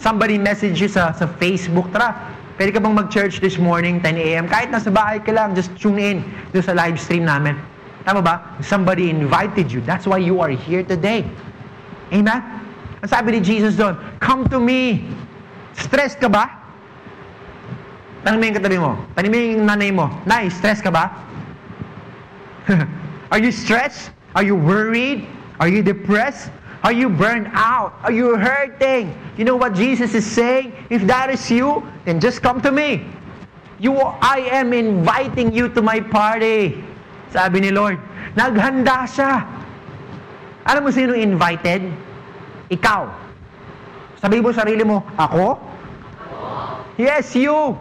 [0.00, 2.16] Somebody messaged you sa, sa Facebook, tara,
[2.56, 4.48] pwede ka bang mag-church this morning, 10 a.m.?
[4.48, 6.24] Kahit nasa bahay ka lang, just tune in
[6.56, 7.60] doon sa live stream namin.
[8.08, 8.56] Tama ba?
[8.64, 9.84] Somebody invited you.
[9.84, 11.28] That's why you are here today.
[12.08, 12.40] Amen?
[13.04, 15.04] Ang sabi ni Jesus doon, come to me.
[15.76, 16.61] Stress ka ba?
[18.22, 18.94] Tanong yung katabi mo.
[19.18, 20.06] Tanong yung nanay mo.
[20.22, 21.10] Nay, stress ka ba?
[23.34, 24.14] Are you stressed?
[24.38, 25.26] Are you worried?
[25.58, 26.50] Are you depressed?
[26.82, 27.94] Are you burned out?
[28.02, 29.14] Are you hurting?
[29.38, 30.74] You know what Jesus is saying?
[30.90, 33.06] If that is you, then just come to me.
[33.78, 36.78] You, I am inviting you to my party.
[37.30, 37.98] Sabi ni Lord,
[38.38, 39.42] naghanda siya.
[40.66, 41.90] Alam mo sino invited?
[42.70, 43.10] Ikaw.
[44.22, 45.58] Sabi mo sarili mo, ako?
[46.94, 47.74] Yes, you.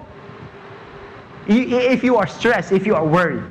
[1.52, 3.44] If you are stressed, if you are worried,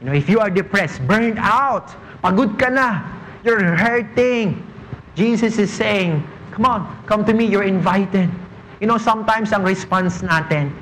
[0.00, 1.92] you know, if you are depressed, burned out,
[2.24, 3.04] pagod ka na,
[3.44, 4.56] you're hurting,
[5.12, 6.24] Jesus is saying,
[6.56, 8.32] come on, come to me, you're invited.
[8.80, 10.72] You know, sometimes ang response natin,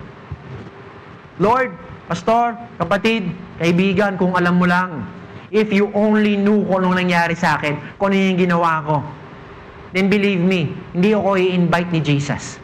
[1.43, 1.75] Lord,
[2.07, 5.07] Pastor, kapatid, kaibigan, kung alam mo lang,
[5.51, 8.97] if you only knew kung anong nangyari sa akin, kung ano yung ginawa ko,
[9.95, 12.63] then believe me, hindi ako i-invite ni Jesus.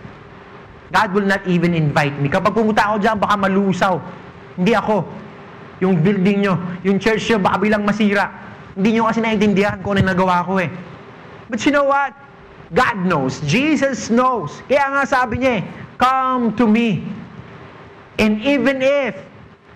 [0.93, 2.31] God will not even invite me.
[2.31, 3.99] Kapag pumunta ako dyan, baka malusaw.
[4.55, 5.03] Hindi ako.
[5.83, 6.55] Yung building nyo,
[6.87, 8.31] yung church nyo, baka bilang masira.
[8.79, 10.71] Hindi nyo kasi naiintindihan kung ano nagawa ko eh.
[11.51, 12.15] But you know what?
[12.75, 13.43] God knows.
[13.47, 14.63] Jesus knows.
[14.67, 15.63] Kaya nga sabi niya eh,
[15.99, 17.03] come to me.
[18.19, 19.15] And even if,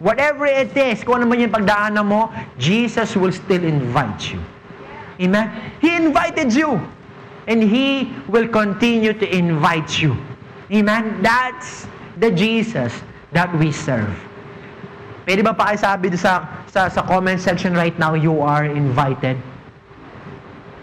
[0.00, 4.40] whatever it is, kung ano man yung pagdaanan mo, Jesus will still invite you.
[5.20, 5.52] Amen?
[5.84, 6.80] He invited you.
[7.44, 10.16] And He will continue to invite you.
[10.70, 11.22] Amen?
[11.22, 11.86] That's
[12.22, 12.94] the Jesus
[13.34, 14.10] that we serve.
[15.26, 19.34] Pwede ba pakisabi sa, sa, sa comment section right now, you are invited?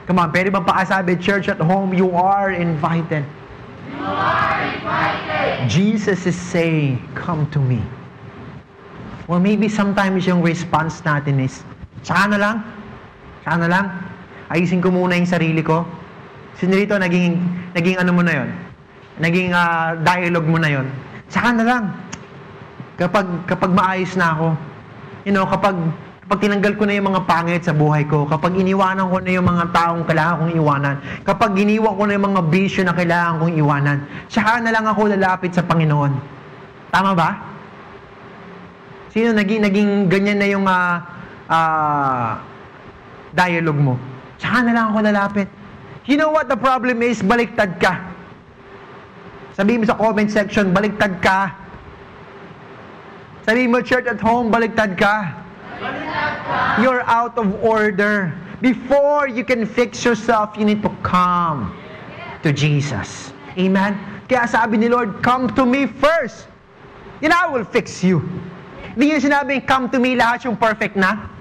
[0.08, 3.24] Come on, pwede ba pakisabi, church at home, you are invited.
[3.92, 5.72] You are invited.
[5.72, 7.80] Jesus is saying, come to me.
[9.28, 11.64] Or maybe sometimes yung response natin is,
[12.04, 12.56] saka na lang,
[13.44, 13.86] saka na lang.
[14.48, 15.84] ayusin ko muna yung sarili ko.
[16.56, 17.36] Sinirito, naging,
[17.76, 18.67] naging ano mo na yon
[19.18, 20.88] Naging uh, dialogue mo na yon
[21.28, 21.84] Saka na lang.
[22.98, 24.48] Kapag, kapag maayos na ako,
[25.26, 25.78] you know, kapag,
[26.26, 29.46] kapag tinanggal ko na yung mga pangit sa buhay ko, kapag iniwanan ko na yung
[29.46, 33.54] mga taong kailangan kong iwanan, kapag iniwan ko na yung mga bisyo na kailangan kong
[33.58, 33.98] iwanan,
[34.30, 36.14] saka na lang ako lalapit sa Panginoon.
[36.90, 37.30] Tama ba?
[39.14, 40.98] Sino naging, naging ganyan na yung uh,
[41.50, 42.38] uh,
[43.34, 43.94] dialogue mo?
[44.42, 45.48] Saka na lang ako lalapit.
[46.08, 47.20] You know what the problem is?
[47.20, 48.07] Baliktad ka.
[49.58, 51.50] Sabihin mo sa comment section, baliktad ka.
[53.42, 55.34] Sabihin mo, church at home, baliktad ka.
[55.82, 56.78] Baliktad ka.
[56.86, 58.38] You're out of order.
[58.62, 61.74] Before you can fix yourself, you need to come
[62.46, 63.34] to Jesus.
[63.58, 63.98] Amen?
[64.30, 66.46] Kaya sabi ni Lord, come to me first.
[67.18, 68.22] Then I will fix you.
[68.94, 71.34] Hindi niya sinabing, come to me lahat yung perfect na.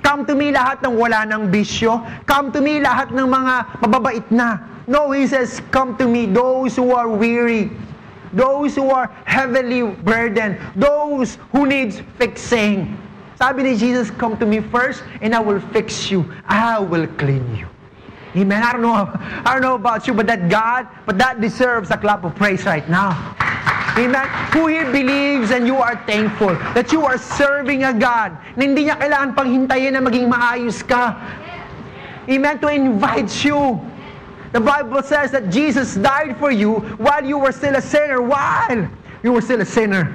[0.00, 2.00] Come to me lahat ng wala ng bisyo.
[2.24, 3.54] Come to me lahat ng mga
[3.84, 4.77] mababait na.
[4.88, 7.70] No, He says, come to me those who are weary,
[8.32, 12.96] those who are heavily burdened, those who needs fixing.
[13.36, 16.26] Sabi ni Jesus, come to me first and I will fix you.
[16.48, 17.68] I will clean you.
[18.34, 18.64] Amen.
[18.64, 19.12] I don't know,
[19.44, 22.64] I don't know about you, but that God, but that deserves a clap of praise
[22.64, 23.36] right now.
[23.96, 24.26] Amen?
[24.56, 28.88] Who here believes and you are thankful that you are serving a God na hindi
[28.88, 31.12] niya kailangan pang hintayin na maging maayos ka.
[32.24, 32.56] Amen?
[32.62, 33.80] To invite you.
[34.52, 38.22] The Bible says that Jesus died for you while you were still a sinner.
[38.22, 38.88] While
[39.22, 40.08] you were still a sinner.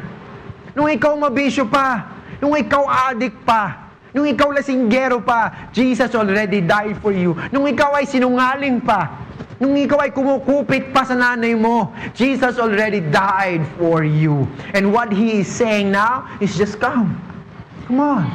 [0.74, 2.10] Nung ikaw mabisyo pa,
[2.42, 7.38] nung ikaw adik pa, nung ikaw lasinggero pa, Jesus already died for you.
[7.54, 9.24] Nung ikaw ay sinungaling pa,
[9.62, 14.44] Nung ikaw ay kumukupit pa sa nanay mo, Jesus already died for you.
[14.76, 17.16] And what He is saying now is just come.
[17.88, 18.28] Come on.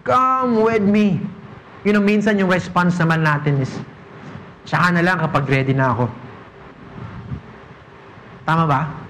[0.00, 1.20] Come with me.
[1.84, 3.68] You know, minsan yung response naman natin is,
[4.66, 6.04] tsaka na lang kapag ready na ako.
[8.42, 9.02] Tama ba?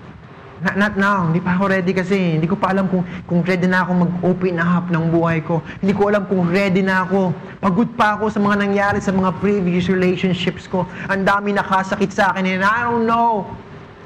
[0.62, 1.26] Not, not now.
[1.26, 2.38] Hindi pa ako ready kasi.
[2.38, 5.58] Hindi ko pa alam kung, kung ready na ako mag-open up ng buhay ko.
[5.82, 7.34] Hindi ko alam kung ready na ako.
[7.58, 10.86] Pagod pa ako sa mga nangyari sa mga previous relationships ko.
[11.10, 13.50] Ang dami nakasakit sa akin and I don't know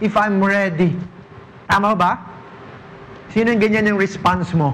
[0.00, 0.96] if I'm ready.
[1.68, 2.24] Tama ba?
[3.36, 4.72] Sino yung ganyan yung response mo?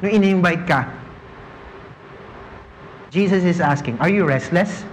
[0.00, 0.88] Nung ini-invite ka?
[3.12, 4.88] Jesus is asking, are you restless?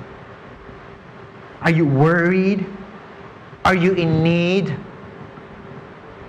[1.62, 2.65] Are you worried?
[3.65, 4.76] Are you in need?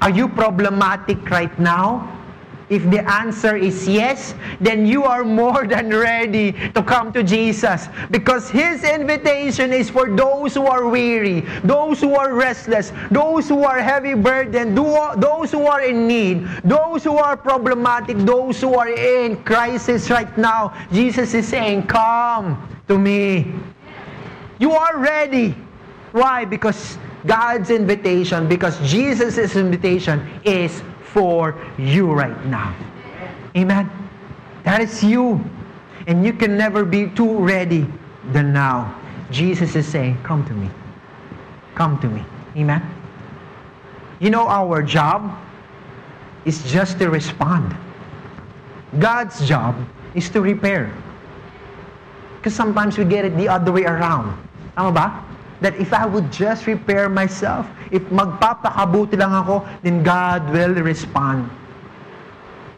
[0.00, 2.16] Are you problematic right now?
[2.70, 7.88] If the answer is yes, then you are more than ready to come to Jesus
[8.10, 13.64] because His invitation is for those who are weary, those who are restless, those who
[13.64, 18.88] are heavy burdened, those who are in need, those who are problematic, those who are
[18.88, 20.72] in crisis right now.
[20.92, 22.54] Jesus is saying, Come
[22.86, 23.52] to me.
[24.60, 25.56] You are ready.
[26.12, 26.44] Why?
[26.44, 32.74] Because God's invitation because Jesus' invitation is for you right now.
[33.56, 33.90] Amen?
[34.64, 35.42] That is you.
[36.06, 37.86] And you can never be too ready
[38.32, 38.96] than now.
[39.30, 40.70] Jesus is saying, Come to me.
[41.74, 42.24] Come to me.
[42.56, 42.82] Amen?
[44.18, 45.36] You know, our job
[46.44, 47.76] is just to respond.
[48.98, 49.76] God's job
[50.14, 50.92] is to repair.
[52.36, 54.36] Because sometimes we get it the other way around.
[54.74, 55.06] Tama ba?
[55.60, 61.48] that if I would just repair myself, if magpapakabuti lang ako, then God will respond.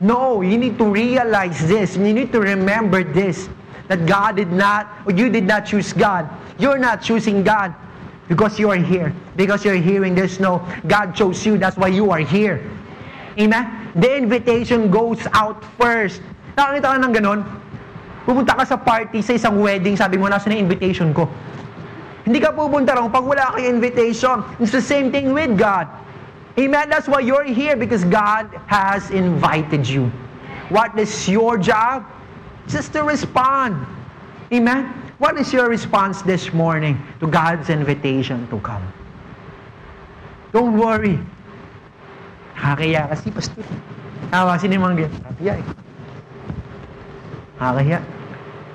[0.02, 1.94] No, you need to realize this.
[1.96, 3.48] You need to remember this.
[3.86, 6.26] That God did not, or you did not choose God.
[6.58, 7.74] You're not choosing God
[8.26, 9.14] because you are here.
[9.36, 11.58] Because you're hearing there's no, God chose you.
[11.58, 12.62] That's why you are here.
[13.38, 13.90] Amen?
[13.94, 16.22] The invitation goes out first.
[16.56, 17.40] Nakakita ka ng ganon?
[18.26, 21.30] Pupunta ka sa party, sa isang wedding, sabi mo, nasa na invitation ko.
[22.22, 24.46] Hindi ka pupunta ron pag wala kang invitation.
[24.62, 25.90] It's the same thing with God.
[26.58, 26.88] Amen?
[26.88, 30.12] That's why you're here because God has invited you.
[30.68, 32.06] What is your job?
[32.68, 33.74] Just to respond.
[34.52, 34.94] Amen?
[35.18, 38.82] What is your response this morning to God's invitation to come?
[40.52, 41.18] Don't worry.
[42.54, 43.64] Nakakaya kasi, pastor.
[44.30, 45.10] Tawa, sino yung mga
[47.58, 48.02] Nakakaya eh.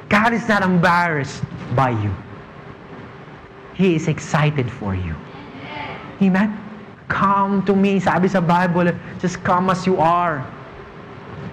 [0.08, 1.44] God is not embarrassed
[1.76, 2.12] by you.
[3.78, 5.14] He is excited for you.
[6.18, 6.50] Amen?
[7.08, 8.02] Come to me.
[8.02, 8.90] Sabi sa Bible,
[9.22, 10.42] just come as you are.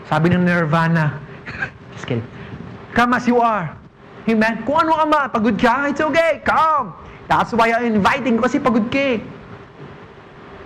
[0.09, 1.21] Sabi ng Nirvana.
[1.93, 2.25] just kidding.
[2.97, 3.77] Come as you are.
[4.25, 4.65] Amen?
[4.65, 6.41] Kung ano ka ma, pagod ka, it's okay.
[6.49, 6.97] Come.
[7.29, 9.21] That's why I'm inviting kasi pagod ka eh.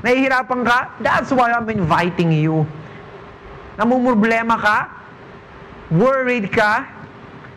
[0.07, 0.95] Nahihirapan ka?
[1.03, 2.63] That's why I'm inviting you.
[3.83, 4.79] Namumroblema ka?
[5.91, 6.87] Worried ka?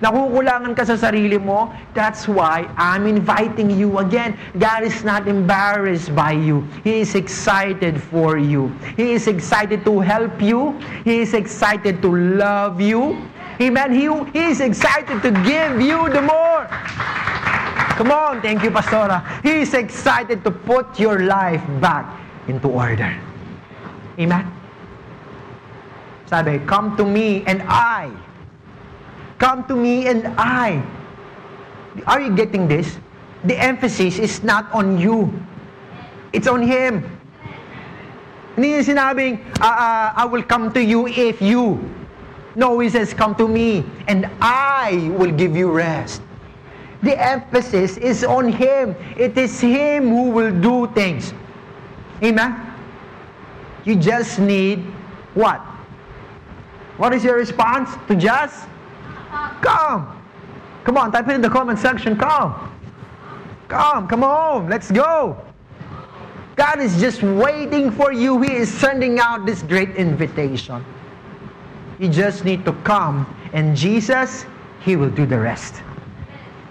[0.01, 1.69] Nakukulangan ka sa sarili mo.
[1.93, 4.33] That's why I'm inviting you again.
[4.57, 6.65] God is not embarrassed by you.
[6.81, 8.73] He is excited for you.
[8.97, 10.73] He is excited to help you.
[11.05, 13.13] He is excited to love you.
[13.61, 13.93] Amen.
[13.93, 16.65] He, he is excited to give you the more.
[18.01, 18.41] Come on.
[18.41, 19.21] Thank you, Pastora.
[19.45, 22.09] He is excited to put your life back
[22.49, 23.13] into order.
[24.17, 24.49] Amen.
[26.25, 28.09] Sabi, come to me and I
[29.41, 30.85] Come to me and I.
[32.05, 33.01] Are you getting this?
[33.43, 35.33] The emphasis is not on you.
[36.31, 37.01] It's on Him.
[38.53, 41.81] Hindi niya sinabing, uh, uh, I will come to you if you.
[42.53, 46.21] No, He says, come to me and I will give you rest.
[47.01, 48.93] The emphasis is on Him.
[49.17, 51.33] It is Him who will do things.
[52.21, 52.61] Amen?
[53.89, 54.85] You just need
[55.33, 55.65] what?
[57.01, 57.97] What is your response?
[58.05, 58.69] To just
[59.61, 60.21] Come.
[60.83, 62.17] Come on, type it in the comment section.
[62.17, 62.71] Come.
[63.67, 65.37] Come, come on, let's go.
[66.57, 68.41] God is just waiting for you.
[68.41, 70.83] He is sending out this great invitation.
[71.97, 74.45] You just need to come, and Jesus,
[74.81, 75.81] He will do the rest.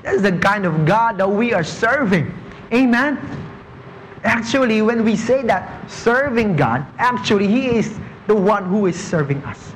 [0.02, 2.34] That's the kind of God that we are serving.
[2.72, 3.18] Amen.
[4.24, 9.42] Actually, when we say that serving God, actually, He is the one who is serving
[9.44, 9.72] us.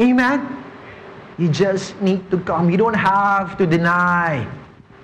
[0.00, 0.64] Amen.
[1.38, 2.70] You just need to come.
[2.70, 4.46] You don't have to deny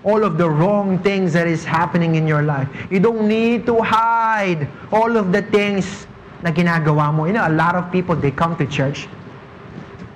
[0.05, 2.69] all of the wrong things that is happening in your life.
[2.91, 6.07] You don't need to hide all of the things
[6.43, 7.27] na ginagawa mo.
[7.27, 9.09] You know, a lot of people, they come to church.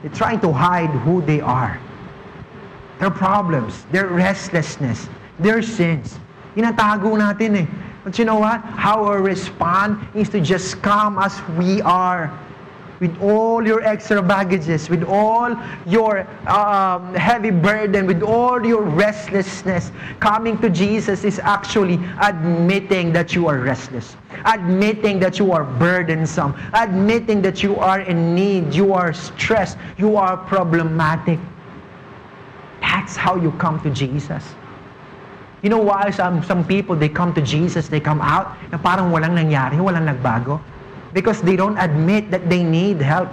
[0.02, 1.78] They're trying to hide who they are.
[2.98, 5.08] Their problems, their restlessness,
[5.38, 6.18] their sins.
[6.56, 7.66] Inatago natin eh.
[8.02, 8.62] But you know what?
[8.62, 12.32] How we respond is to just come as we are
[13.00, 19.92] with all your extra baggages, with all your um, heavy burden, with all your restlessness,
[20.20, 26.54] coming to Jesus is actually admitting that you are restless, admitting that you are burdensome,
[26.74, 31.38] admitting that you are in need, you are stressed, you are problematic.
[32.80, 34.44] That's how you come to Jesus.
[35.62, 39.10] You know why some, some people, they come to Jesus, they come out, na parang
[39.10, 40.60] walang nangyari, walang nagbago?
[41.16, 43.32] Because they don't admit that they need help.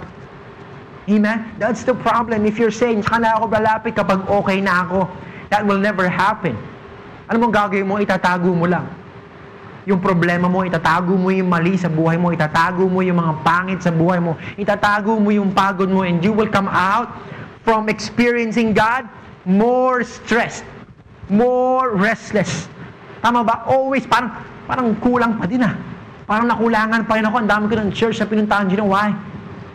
[1.04, 1.44] Amen?
[1.60, 2.48] That's the problem.
[2.48, 5.04] If you're saying, saka na ako lalapit kapag okay na ako,
[5.52, 6.56] that will never happen.
[7.28, 8.00] Ano mong gagawin mo?
[8.00, 8.88] Itatago mo lang.
[9.84, 13.84] Yung problema mo, itatago mo yung mali sa buhay mo, itatago mo yung mga pangit
[13.84, 17.12] sa buhay mo, itatago mo yung pagod mo, and you will come out
[17.68, 19.04] from experiencing God
[19.44, 20.64] more stressed,
[21.28, 22.64] more restless.
[23.20, 23.68] Tama ba?
[23.68, 24.32] Always, parang,
[24.64, 25.76] parang kulang pa din ah.
[26.24, 27.44] Parang nakulangan pa rin ako.
[27.44, 28.72] Ang dami ko ng church na pinuntahan.
[28.72, 29.12] You know why?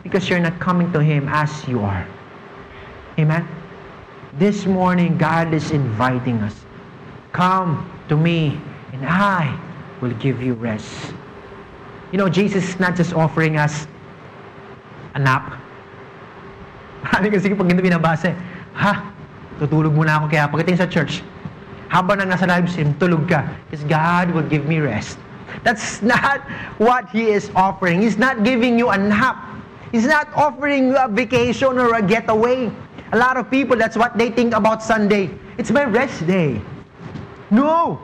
[0.01, 2.01] Because you're not coming to Him as you are.
[3.21, 3.45] Amen?
[4.41, 6.55] This morning, God is inviting us.
[7.35, 8.57] Come to me,
[8.93, 9.53] and I
[10.01, 11.13] will give you rest.
[12.09, 13.85] You know, Jesus is not just offering us
[15.13, 15.53] a nap.
[17.05, 18.33] Marami kasi pag hindi binabasa,
[18.73, 19.13] ha,
[19.61, 21.21] tutulog muna ako kaya pagdating sa church,
[21.93, 23.45] habang nang nasa live stream, tulog ka.
[23.69, 25.21] Because God will give me rest.
[25.63, 26.41] That's not
[26.77, 28.01] what He is offering.
[28.01, 29.45] He's not giving you a nap.
[29.91, 32.71] He's not offering you a vacation or a getaway.
[33.11, 35.31] A lot of people, that's what they think about Sunday.
[35.57, 36.61] It's my rest day.
[37.49, 37.99] No!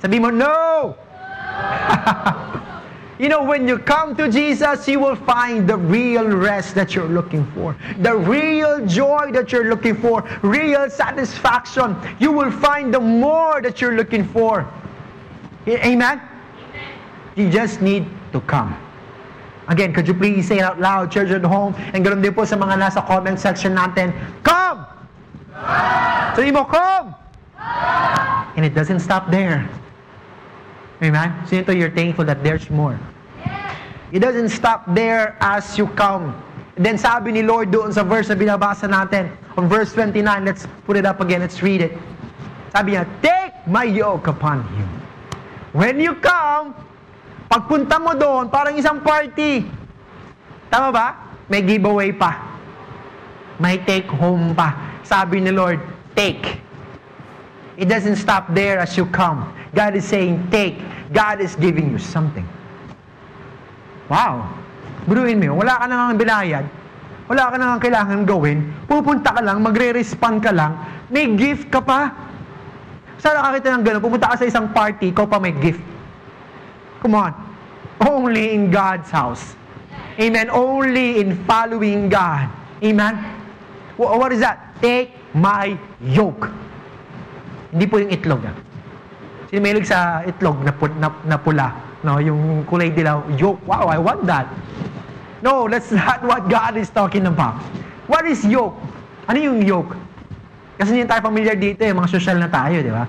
[0.00, 0.96] Sabi mo, no!
[3.18, 7.08] you know, when you come to Jesus, you will find the real rest that you're
[7.08, 7.76] looking for.
[8.00, 10.24] The real joy that you're looking for.
[10.42, 11.96] Real satisfaction.
[12.18, 14.66] You will find the more that you're looking for.
[15.66, 16.20] Amen?
[17.36, 18.76] You just need to come.
[19.68, 22.44] Again, could you please say it out loud, church at home, and ganoon din po
[22.44, 24.12] sa mga nasa comment section natin,
[24.44, 24.84] Come!
[25.56, 26.36] Come!
[26.36, 27.16] Sabi mo, Come!
[27.56, 28.52] Come!
[28.60, 29.64] And it doesn't stop there.
[31.02, 31.32] Amen?
[31.48, 33.00] So ito, you're thankful that there's more.
[34.12, 36.36] It doesn't stop there as you come.
[36.76, 40.68] And then sabi ni Lord doon sa verse na binabasa natin, on verse 29, let's
[40.86, 41.98] put it up again, let's read it.
[42.70, 44.86] Sabi niya, Take my yoke upon you
[45.74, 46.70] When you come,
[47.50, 49.66] pagpunta mo doon, parang isang party.
[50.70, 51.06] Tama ba?
[51.50, 52.38] May giveaway pa.
[53.58, 54.70] May take home pa.
[55.02, 55.82] Sabi ni Lord,
[56.14, 56.62] take.
[57.74, 59.50] It doesn't stop there as you come.
[59.74, 60.78] God is saying, take.
[61.10, 62.46] God is giving you something.
[64.06, 64.46] Wow.
[65.10, 66.64] Buruin mo, wala ka nang binayad.
[67.26, 68.62] Wala ka nang kailangan gawin.
[68.86, 70.78] Pupunta ka lang, magre-respond ka lang.
[71.10, 72.14] May gift ka pa.
[73.24, 74.02] Saan nakakita ng gano'n?
[74.04, 75.80] Pumunta ka sa isang party, ikaw pa may gift.
[77.00, 77.32] Come on.
[78.04, 79.56] Only in God's house.
[80.20, 80.52] Amen.
[80.52, 82.52] Only in following God.
[82.84, 83.16] Amen.
[83.96, 84.76] Wh- What is that?
[84.84, 85.72] Take my
[86.04, 86.52] yoke.
[87.72, 88.44] Hindi po yung itlog.
[88.44, 88.52] Ah.
[89.48, 91.72] Sino mahilig sa itlog na, pu- na, na pula?
[92.04, 93.24] No, yung kulay dilaw.
[93.40, 93.64] Yoke.
[93.64, 94.52] Wow, I want that.
[95.40, 97.56] No, that's not what God is talking about.
[98.04, 98.76] What is yoke?
[99.24, 99.96] Ano yung yoke?
[100.84, 103.08] Kasi hindi tayo familiar dito eh, mga social na tayo, di ba?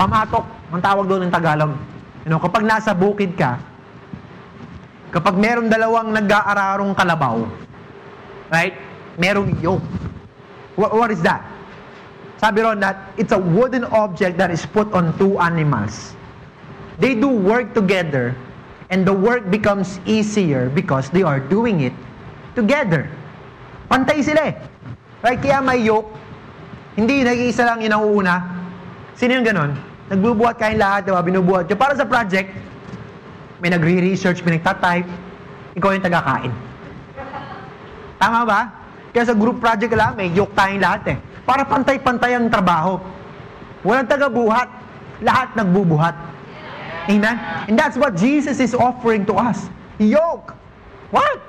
[0.00, 1.76] Pamatok, ang tawag doon ng Tagalog.
[2.24, 3.60] You know, kapag nasa bukid ka,
[5.12, 7.44] kapag meron dalawang nag-aararong kalabaw,
[8.48, 8.80] right?
[9.20, 9.84] Merong yoke.
[10.80, 11.44] What, what is that?
[12.40, 16.16] Sabi ron that it's a wooden object that is put on two animals.
[16.96, 18.32] They do work together
[18.88, 21.92] and the work becomes easier because they are doing it
[22.56, 23.04] together.
[23.92, 24.56] Pantay sila eh.
[25.20, 25.36] Right?
[25.36, 26.08] Kaya may yoke.
[27.00, 28.44] Hindi, nag-iisa lang yung nauuna.
[29.16, 29.72] Sino yung ganon?
[30.12, 31.24] Nagbubuhat kayong lahat, diba?
[31.24, 31.76] Binubuhat nyo.
[31.80, 32.52] Para sa project,
[33.64, 35.08] may nagre-research, may nagtatype,
[35.80, 36.52] ikaw yung tagakain.
[38.20, 38.60] Tama ba?
[39.16, 41.18] Kaya sa group project lang, may yoke tayong lahat eh.
[41.48, 43.00] Para pantay-pantay ang trabaho.
[43.80, 44.68] Walang tagabuhat.
[45.24, 46.12] Lahat nagbubuhat.
[47.08, 47.36] Amen?
[47.64, 49.72] And that's what Jesus is offering to us.
[49.96, 50.52] Yoke.
[51.08, 51.40] What?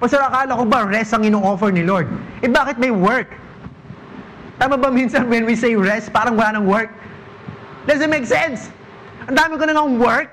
[0.00, 2.08] Pastor, akala ko ba rest ang ino-offer ni Lord?
[2.40, 3.28] Eh bakit may work?
[4.56, 6.88] Tama ba minsan when we say rest, parang wala ng work?
[7.84, 8.72] Doesn't make sense.
[9.28, 10.32] Ang dami ko na ng work.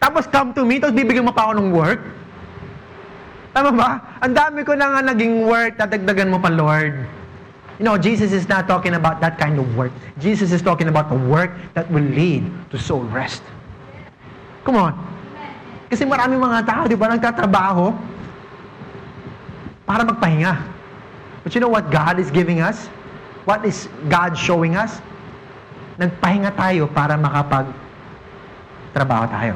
[0.00, 2.00] Tapos come to me, tapos bibigyan mo pa ako ng work.
[3.56, 3.90] Tama ba?
[4.20, 6.92] Ang dami ko na nga naging work, tatagdagan mo pa, Lord.
[7.76, 9.92] You know, Jesus is not talking about that kind of work.
[10.16, 13.44] Jesus is talking about the work that will lead to soul rest.
[14.64, 14.96] Come on.
[15.92, 17.92] Kasi maraming mga tao, di ba, nagtatrabaho
[19.84, 20.56] para magpahinga.
[21.44, 22.88] But you know what God is giving us?
[23.46, 24.98] What is God showing us?
[26.02, 27.70] Nagpahinga tayo para makapag
[28.90, 29.54] trabaho tayo.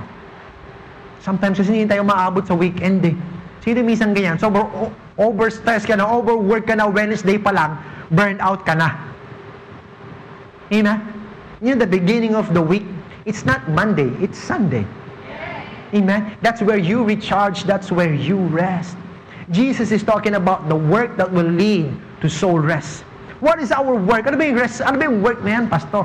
[1.20, 3.16] Sometimes kasi hindi tayo maabot sa weekend eh.
[3.61, 4.41] Sino minsan ganyan?
[4.41, 4.88] So, over,
[5.20, 7.76] overstress ka na, overwork ka na, Wednesday pa lang,
[8.09, 8.97] burned out ka na.
[10.72, 11.03] Amen?
[11.61, 12.86] You know, the beginning of the week,
[13.26, 14.86] it's not Monday, it's Sunday.
[15.93, 16.38] Amen?
[16.41, 18.97] That's where you recharge, that's where you rest.
[19.51, 23.05] Jesus is talking about the work that will lead to soul rest.
[23.41, 24.28] What is our work?
[24.28, 24.84] Ano ba yung rest?
[24.84, 26.05] Ano ba yung work na yan, Pastor?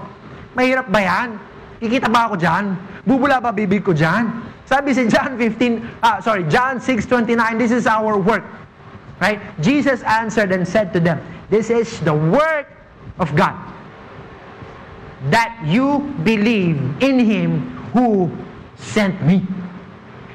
[0.56, 1.36] Mahirap ba yan?
[1.84, 2.80] Kikita ba ako dyan?
[3.04, 4.32] Bubula ba bibig ko dyan?
[4.66, 8.42] Sabi si John 15, ah, sorry, John 6.29, this is our work.
[9.20, 9.40] Right?
[9.62, 12.68] Jesus answered and said to them, This is the work
[13.20, 13.56] of God.
[15.30, 18.32] That you believe in Him who
[18.76, 19.46] sent me.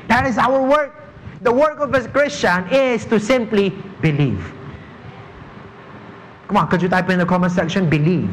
[0.09, 0.97] That is our work.
[1.43, 3.71] The work of a Christian is to simply
[4.01, 4.41] believe.
[6.51, 8.27] Come on, could you type in the comment section, believe?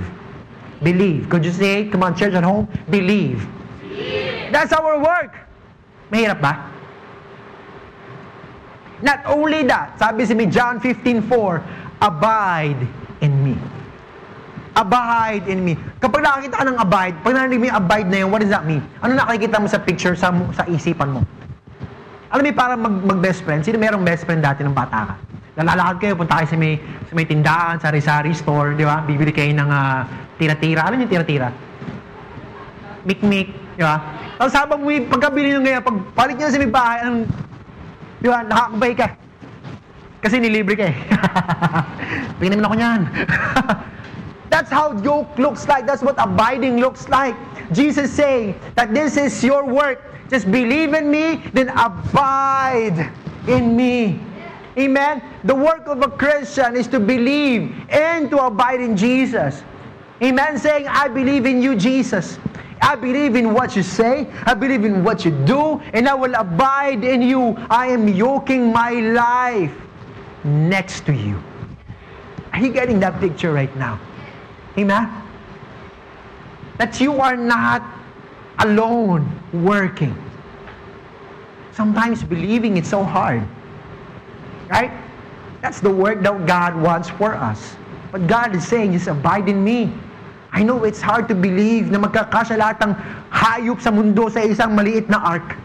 [0.82, 1.30] Believe.
[1.30, 3.46] Could you say, come on, church at home, believe.
[4.50, 5.38] That's our work.
[6.10, 6.66] Mahirap ba?
[9.06, 11.62] Not only that, sabi si John 15.4,
[12.02, 12.90] abide
[13.22, 13.54] in me.
[14.74, 15.78] Abide in me.
[16.02, 18.66] Kapag nakakita ka ng abide, pag narinig mo yung abide na yun, what does that
[18.66, 18.82] mean?
[19.06, 21.22] Ano nakikita mo sa picture, sa, sa isipan mo?
[22.34, 25.37] Alam mo, para mag, mag-best friend, sino merong best friend dati ng bata ka?
[25.58, 26.78] Lalalakad kayo, punta kayo sa may,
[27.10, 29.02] sa may tindahan, sa sari store, di ba?
[29.02, 30.06] Bibili kayo ng uh,
[30.38, 30.86] tira-tira.
[30.94, 31.50] Niyo yung tira-tira?
[33.02, 33.98] Mikmik, di ba?
[34.38, 37.26] Tapos habang mo pagkabili nyo ngayon, pag palit nyo sa may bahay, anong,
[38.22, 39.08] di ba, nakakabay ka.
[40.22, 40.98] Kasi nilibre ka eh.
[42.38, 43.02] Mo ako niyan.
[44.54, 45.90] That's how yoke looks like.
[45.90, 47.34] That's what abiding looks like.
[47.74, 50.06] Jesus saying that this is your work.
[50.30, 53.10] Just believe in me, then abide
[53.50, 54.22] in me.
[54.78, 55.24] Amen?
[55.44, 59.64] The work of a Christian is to believe and to abide in Jesus.
[60.22, 60.58] Amen?
[60.58, 62.38] Saying, I believe in you, Jesus.
[62.82, 64.28] I believe in what you say.
[64.46, 65.82] I believe in what you do.
[65.94, 67.56] And I will abide in you.
[67.70, 69.74] I am yoking my life
[70.44, 71.42] next to you.
[72.54, 74.00] Are you getting that picture right now?
[74.78, 75.10] Amen?
[76.78, 77.84] That you are not
[78.60, 80.16] alone working.
[81.74, 83.48] Sometimes believing it's so hard.
[84.70, 84.92] Right?
[85.62, 87.76] That's the work that God wants for us.
[88.12, 89.92] But God is saying, just abide in me.
[90.52, 92.94] I know it's hard to believe na magkakasya lahat ng
[93.30, 95.58] hayop sa mundo sa isang maliit na ark.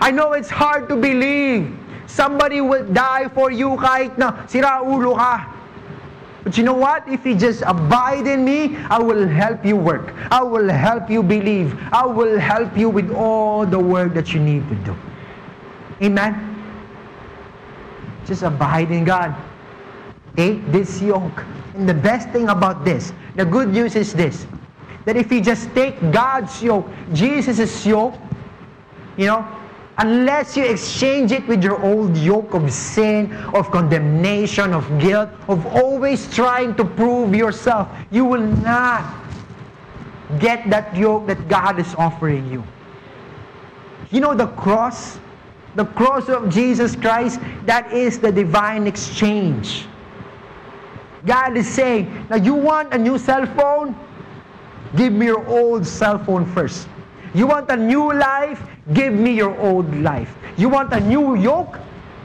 [0.00, 1.72] I know it's hard to believe
[2.06, 5.50] somebody will die for you kahit na sira ulo ka.
[6.44, 7.08] But you know what?
[7.08, 10.12] If you just abide in me, I will help you work.
[10.30, 11.72] I will help you believe.
[11.90, 14.94] I will help you with all the work that you need to do.
[16.04, 16.53] Amen?
[18.26, 19.34] Just abide in God.
[20.36, 21.44] Take this yoke.
[21.74, 24.46] And the best thing about this, the good news is this,
[25.04, 28.14] that if you just take God's yoke, Jesus' yoke,
[29.16, 29.46] you know,
[29.98, 35.66] unless you exchange it with your old yoke of sin, of condemnation, of guilt, of
[35.66, 39.04] always trying to prove yourself, you will not
[40.38, 42.64] get that yoke that God is offering you.
[44.10, 45.18] You know the cross?
[45.74, 49.86] The cross of Jesus Christ, that is the divine exchange.
[51.26, 53.96] God is saying, now you want a new cell phone?
[54.96, 56.88] Give me your old cell phone first.
[57.34, 58.62] You want a new life?
[58.92, 60.36] Give me your old life.
[60.56, 61.78] You want a new yoke?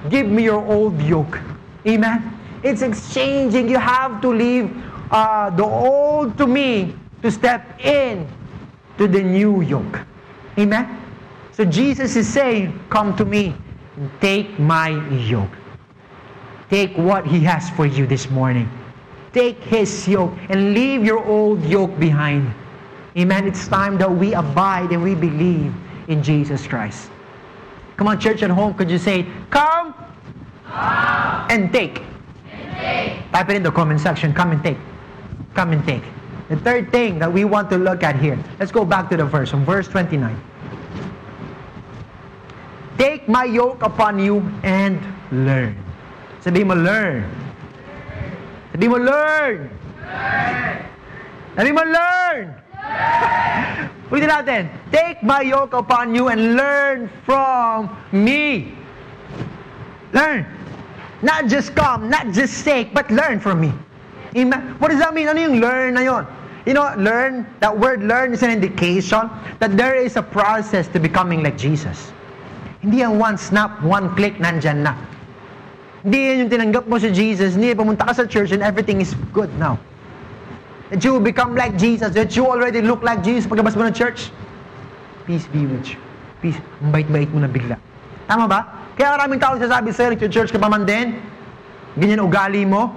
[0.09, 1.39] Give me your old yoke.
[1.87, 2.37] Amen?
[2.61, 3.69] It's exchanging.
[3.69, 4.69] You have to leave
[5.09, 6.93] uh, the old to me
[7.23, 8.27] to step in
[8.97, 10.01] to the new yoke.
[10.57, 10.85] Amen?
[11.59, 13.53] So Jesus is saying, Come to me,
[13.97, 14.91] and take my
[15.27, 15.51] yoke.
[16.69, 18.71] Take what He has for you this morning.
[19.33, 22.53] Take His yoke and leave your old yoke behind.
[23.17, 23.45] Amen.
[23.45, 25.73] It's time that we abide and we believe
[26.07, 27.11] in Jesus Christ.
[27.97, 29.93] Come on, church at home, could you say, Come,
[30.63, 32.01] Come and take?
[32.53, 33.31] and take.
[33.33, 34.33] Type it in the comment section.
[34.33, 34.77] Come and take.
[35.55, 36.03] Come and take.
[36.47, 38.41] The third thing that we want to look at here.
[38.59, 40.41] Let's go back to the verse, from verse 29.
[42.99, 44.99] Take my yoke upon you and
[45.31, 45.71] learn.
[46.43, 47.23] Sabi mo, learn.
[48.75, 49.71] Sabi mo, learn.
[51.55, 52.59] Sabi mo, learn.
[54.11, 54.61] Ulitin natin.
[54.91, 58.75] Take my yoke upon you and learn from me.
[60.11, 60.43] Learn.
[61.23, 63.71] Not just come, not just take, but learn from me.
[64.35, 64.75] Amen.
[64.83, 65.31] What does that mean?
[65.31, 66.27] Ano yung learn na yon?
[66.67, 69.31] You know, learn, that word learn is an indication
[69.63, 72.11] that there is a process to becoming like Jesus.
[72.79, 74.95] Hindi yan one snap, one click, nandyan na.
[75.99, 79.11] Hindi yan yung tinanggap mo si Jesus, hindi pumunta ka sa church and everything is
[79.35, 79.75] good now.
[80.87, 83.91] That you will become like Jesus, that you already look like Jesus pagkabas mo ng
[83.91, 84.31] church.
[85.27, 85.99] Peace be with you.
[86.39, 86.57] Peace.
[86.79, 87.75] Ang bait-bait mo na bigla.
[88.31, 88.89] Tama ba?
[88.95, 91.19] Kaya maraming tao sasabi sa'yo, nag-church ka pa man din.
[91.99, 92.95] Ganyan ugali mo.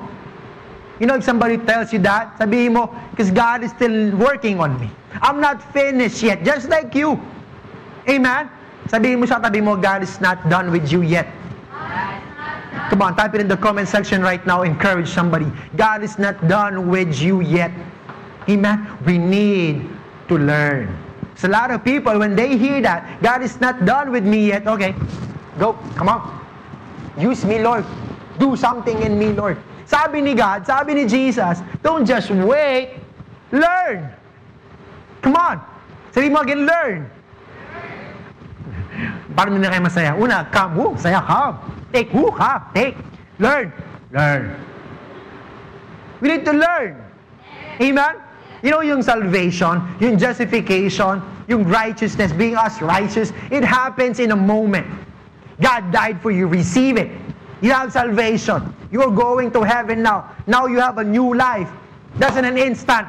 [1.02, 4.78] You know, if somebody tells you that, sabihin mo, because God is still working on
[4.78, 4.86] me.
[5.18, 7.18] I'm not finished yet, just like you.
[8.06, 8.46] Amen?
[8.88, 11.28] Sabihin mo sa tabi mo, God is not done with you yet.
[12.90, 14.62] Come on, type it in the comment section right now.
[14.62, 15.46] Encourage somebody.
[15.76, 17.72] God is not done with you yet.
[18.48, 18.84] Amen?
[19.06, 19.88] We need
[20.28, 20.92] to learn.
[21.36, 24.48] So a lot of people, when they hear that, God is not done with me
[24.48, 24.94] yet, okay,
[25.58, 26.20] go, come on.
[27.16, 27.84] Use me, Lord.
[28.38, 29.56] Do something in me, Lord.
[29.86, 33.00] Sabi ni God, sabi ni Jesus, don't just wait,
[33.52, 34.08] learn.
[35.20, 35.60] Come on.
[36.12, 37.10] Sabi mo again, learn.
[39.34, 40.12] Paano na kayo masaya?
[40.14, 41.56] Una, come, woo, saya, come.
[41.92, 42.96] Take, woo, come, take.
[43.38, 43.72] Learn.
[44.12, 44.54] Learn.
[46.20, 47.02] We need to learn.
[47.80, 48.14] Amen?
[48.62, 54.38] You know yung salvation, yung justification, yung righteousness, being us righteous, it happens in a
[54.38, 54.86] moment.
[55.60, 56.46] God died for you.
[56.46, 57.10] Receive it.
[57.60, 58.74] You have salvation.
[58.90, 60.30] You're going to heaven now.
[60.46, 61.70] Now you have a new life.
[62.16, 63.08] That's in an instant.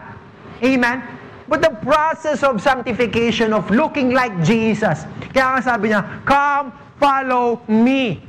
[0.64, 1.04] Amen?
[1.48, 5.04] But the process of sanctification, of looking like Jesus,
[5.36, 8.24] kaya nga sabi niya, come, follow me.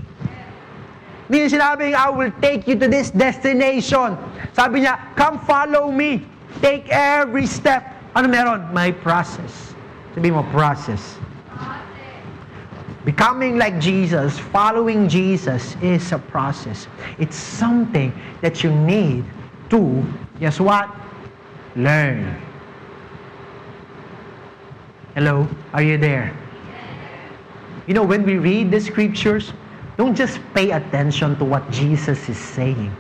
[1.31, 4.19] Hindi niya sinabing, I will take you to this destination.
[4.53, 6.27] Sabi niya, come follow me.
[6.61, 7.87] Take every step.
[8.19, 8.67] Ano meron?
[8.75, 9.75] May process.
[10.15, 11.19] Sabi mo, process.
[13.05, 16.89] Becoming like Jesus, following Jesus is a process.
[17.21, 19.29] It's something that you need
[19.69, 20.03] to,
[20.41, 20.89] guess what?
[21.77, 22.25] Learn.
[25.15, 25.47] Hello?
[25.71, 26.35] Are you there?
[27.87, 29.55] You know, when we read the scriptures,
[29.95, 32.91] don't just pay attention to what Jesus is saying.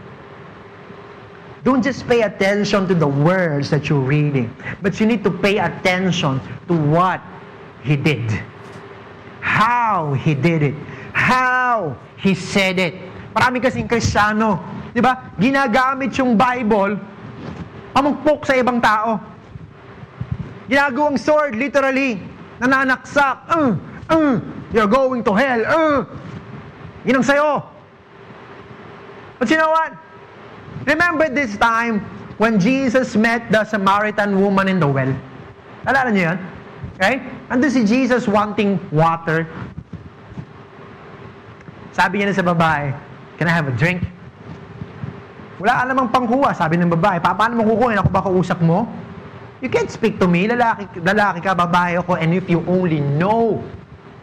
[1.67, 5.59] Don't just pay attention to the words that you're reading, but you need to pay
[5.59, 6.39] attention
[6.71, 7.19] to what
[7.83, 8.31] He did.
[9.41, 10.77] How He did it.
[11.19, 12.95] How He said it.
[13.35, 14.63] Marami kasing kristyano,
[14.95, 15.35] di ba?
[15.35, 16.95] Ginagamit yung Bible,
[17.91, 19.34] pamukpok sa ibang tao.
[20.69, 22.21] Ginagawang sword, literally.
[22.61, 23.37] Nananaksak.
[23.51, 23.77] Uh,
[24.09, 24.41] uh,
[24.73, 25.61] you're going to hell.
[25.67, 25.99] Uh.
[27.05, 27.61] Yun ang sayo.
[29.39, 29.93] But you know what?
[30.89, 32.01] Remember this time
[32.41, 35.13] when Jesus met the Samaritan woman in the well?
[35.85, 36.39] Alala niyo yun?
[36.97, 37.15] Okay?
[37.53, 39.45] Ando si Jesus wanting water.
[41.93, 42.91] Sabi niya na sa babae,
[43.39, 44.03] Can I have a drink?
[45.59, 47.19] Wala ka namang pangkuha, sabi ng babae.
[47.23, 47.99] Pa, paano mo kukuhin?
[47.99, 48.87] Ako ba kausap mo?
[49.65, 50.45] You can't speak to me.
[50.45, 52.21] Lalaki, lalaki ka, babae ako.
[52.21, 53.65] And if you only know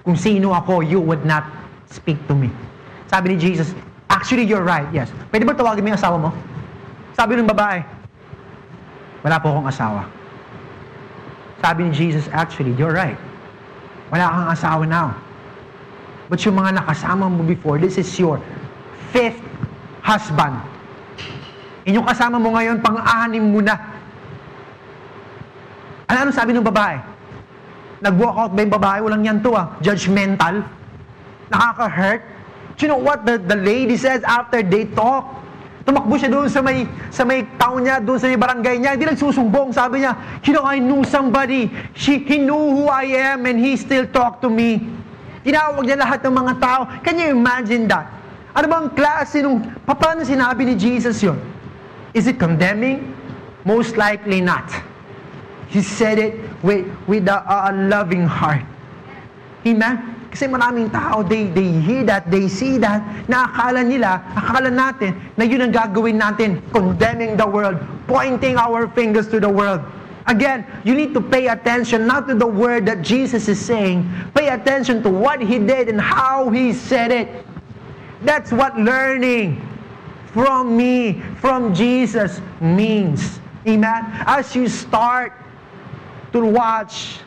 [0.05, 1.49] kung sino ako, you would not
[1.89, 2.53] speak to me.
[3.09, 3.73] Sabi ni Jesus,
[4.13, 4.85] actually, you're right.
[4.93, 5.09] Yes.
[5.33, 6.29] Pwede ba tawagin mo yung asawa mo?
[7.17, 7.81] Sabi ng babae,
[9.25, 10.05] wala po akong asawa.
[11.57, 13.17] Sabi ni Jesus, actually, you're right.
[14.13, 15.09] Wala kang asawa now.
[16.29, 18.37] But yung mga nakasama mo before, this is your
[19.09, 19.41] fifth
[20.05, 20.61] husband.
[21.89, 23.90] Inyong kasama mo ngayon, pang-anim mo na.
[26.12, 26.99] Ano, ano sabi ng babae?
[28.03, 28.99] Nag-walk out ba yung babae?
[28.99, 29.72] Walang yan to ah.
[29.80, 30.59] Judgmental.
[31.47, 32.20] Nakaka-hurt.
[32.76, 35.39] Do you know what the, the lady says after they talk?
[35.88, 36.84] Tumakbo siya doon sa may,
[37.16, 38.99] sa may town niya, doon sa may barangay niya.
[38.99, 39.72] Hindi nagsusumbong.
[39.72, 41.72] Sabi niya, you know, I knew somebody.
[41.95, 44.84] She, he knew who I am and he still talked to me.
[45.47, 46.91] Tinawag niya lahat ng mga tao.
[47.07, 48.03] Can you imagine that?
[48.51, 51.39] Ano bang klase nung, paano sinabi ni Jesus yon?
[52.12, 53.16] Is it condemning?
[53.64, 54.90] Most likely not.
[55.72, 58.67] He said it with, with a, a loving heart.
[59.65, 60.28] Amen?
[60.32, 65.15] Kasi maraming tao, they, they hear that, they see that, na akala nila, akala natin,
[65.36, 69.80] na yun ang gagawin natin, condemning the world, pointing our fingers to the world.
[70.28, 74.47] Again, you need to pay attention not to the word that Jesus is saying, pay
[74.51, 77.28] attention to what He did and how He said it.
[78.24, 79.59] That's what learning
[80.32, 83.39] from me, from Jesus means.
[83.67, 84.07] Amen?
[84.26, 85.34] As you start
[86.34, 87.19] to watch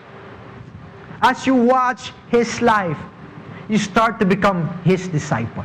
[1.25, 2.99] as you watch his life,
[3.69, 5.65] you start to become his disciple,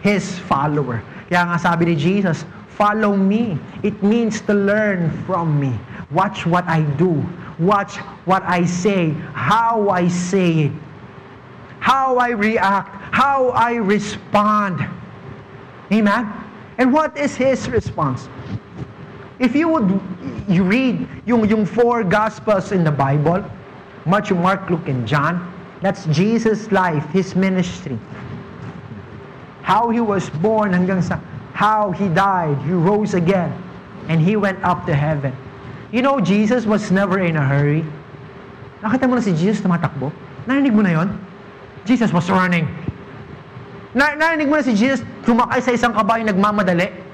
[0.00, 1.04] his follower.
[1.28, 3.60] Kaya nga sabi ni Jesus, follow me.
[3.84, 5.76] It means to learn from me.
[6.08, 7.20] Watch what I do.
[7.60, 10.74] Watch what I say, how I say it,
[11.80, 14.80] how I react, how I respond.
[15.92, 16.32] Amen?
[16.78, 18.30] And what is his response?
[19.38, 20.00] If you would
[20.48, 23.44] you read yung, yung four gospels in the Bible,
[24.08, 25.44] Matthew, Mark, Luke, and John.
[25.84, 27.98] That's Jesus' life, His ministry.
[29.62, 31.20] How He was born hanggang sa
[31.54, 33.52] how He died, He rose again,
[34.08, 35.30] and He went up to heaven.
[35.92, 37.84] You know, Jesus was never in a hurry.
[38.82, 40.10] Nakita mo na si Jesus tumatakbo?
[40.48, 41.08] Narinig mo na yon?
[41.84, 42.66] Jesus was running.
[43.92, 47.07] Na narinig mo na si Jesus tumakay sa isang kabayo nagmamadali?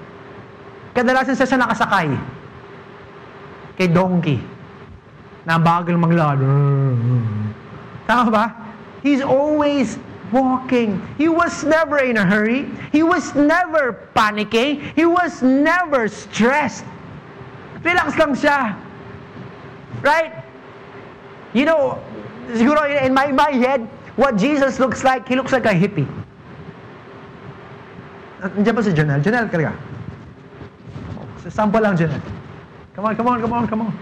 [0.94, 2.08] Kadalasan siya nakasakay.
[3.74, 4.38] Kay donkey
[5.44, 6.40] na bagal maglakad.
[8.06, 8.44] Tama ba?
[9.04, 9.98] He's always
[10.32, 11.02] walking.
[11.20, 12.70] He was never in a hurry.
[12.92, 14.80] He was never panicking.
[14.96, 16.86] He was never stressed.
[17.84, 18.78] Relax lang siya.
[20.00, 20.32] Right?
[21.52, 22.00] You know,
[22.56, 23.84] siguro in my, my head,
[24.16, 26.08] what Jesus looks like, he looks like a hippie.
[28.40, 29.22] Nandiyan ba si Janelle?
[29.24, 29.72] Janelle, kaya.
[31.50, 32.22] Sample lang, Janelle.
[32.94, 33.92] Come on, come on, come on, come on.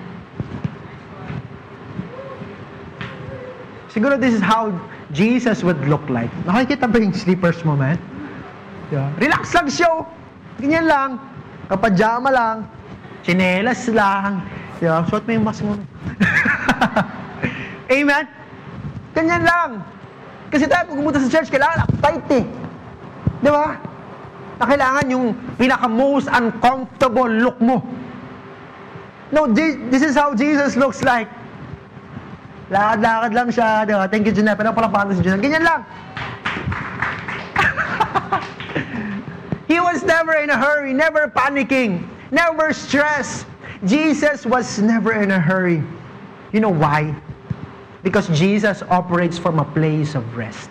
[3.93, 4.72] Siguro this is how
[5.12, 6.32] Jesus would look like.
[6.49, 8.01] Nakikita ba yung sleepers mo, man?
[8.88, 9.12] Yeah.
[9.20, 10.09] Relax lang show.
[10.61, 11.20] Ganyan lang.
[11.68, 12.57] Kapajama lang.
[13.20, 14.45] Chinelas lang.
[14.80, 15.05] Yeah.
[15.12, 15.76] Suot mo yung mask mo.
[17.93, 18.24] Amen?
[19.12, 19.84] Ganyan lang.
[20.49, 22.45] Kasi tayo, pag sa church, kailangan uptight eh.
[23.45, 23.76] Di ba?
[24.62, 27.82] Na kailangan yung pinaka-most uncomfortable look mo.
[29.34, 31.26] No, this is how Jesus looks like.
[32.70, 33.82] Lakad-lakad lang siya.
[33.82, 34.06] Di ba?
[34.06, 34.54] Thank you, Junel.
[34.54, 35.42] Pero pala si Junel.
[35.42, 35.82] Ganyan lang.
[39.72, 43.50] He was never in a hurry, never panicking, never stressed.
[43.82, 45.82] Jesus was never in a hurry.
[46.54, 47.10] You know why?
[48.06, 50.70] Because Jesus operates from a place of rest.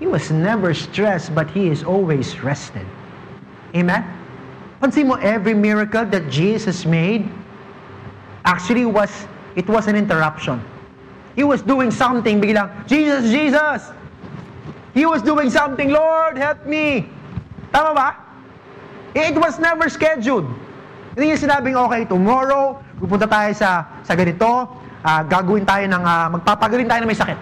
[0.00, 2.88] He was never stressed, but he is always rested.
[3.76, 4.02] Amen?
[4.80, 7.28] Pansin mo, every miracle that Jesus made
[8.48, 9.12] actually was
[9.56, 10.62] It was an interruption.
[11.34, 13.90] He was doing something, biglang, Jesus, Jesus!
[14.94, 17.06] He was doing something, Lord, help me!
[17.70, 18.08] Tama ba?
[19.14, 20.46] It was never scheduled.
[21.14, 24.70] Hindi niya sinabing, okay, tomorrow, pupunta tayo sa, sa ganito,
[25.02, 27.38] uh, gagawin tayo ng, uh, magpapagaling tayo ng may sakit.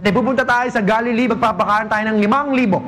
[0.00, 2.80] Then pupunta tayo sa Galilee, magpapakaan tayo ng limang libo.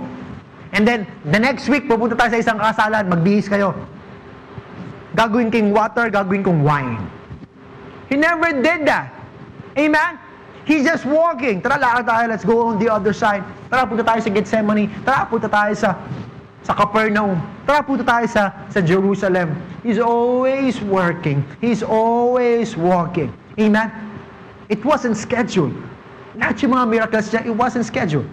[0.72, 3.76] And then, the next week, pupunta tayo sa isang kasalan, magbihis kayo.
[5.12, 6.96] Gagawin kong water, gagawin kong wine.
[8.08, 9.12] He never did that.
[9.76, 10.16] Amen?
[10.64, 11.60] He's just walking.
[11.60, 12.24] Tara, lakad tayo.
[12.32, 13.44] Let's go on the other side.
[13.68, 14.88] Tara, punta tayo sa Gethsemane.
[15.04, 16.00] Tara, punta tayo sa
[16.62, 17.36] sa Capernaum.
[17.66, 19.52] Tara, punta tayo sa, sa Jerusalem.
[19.82, 21.42] He's always working.
[21.58, 23.34] He's always walking.
[23.58, 23.90] Amen?
[24.70, 25.74] It wasn't scheduled.
[26.38, 28.28] Yung miracles it wasn't scheduled.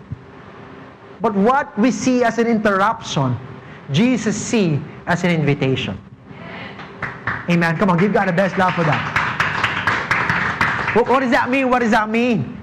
[1.22, 3.38] But what we see as an interruption,
[3.92, 5.98] Jesus see as an invitation.
[7.50, 7.78] Amen.
[7.78, 9.16] Come on, give God the best love for that.
[10.96, 11.70] What does that mean?
[11.70, 12.58] What does that mean?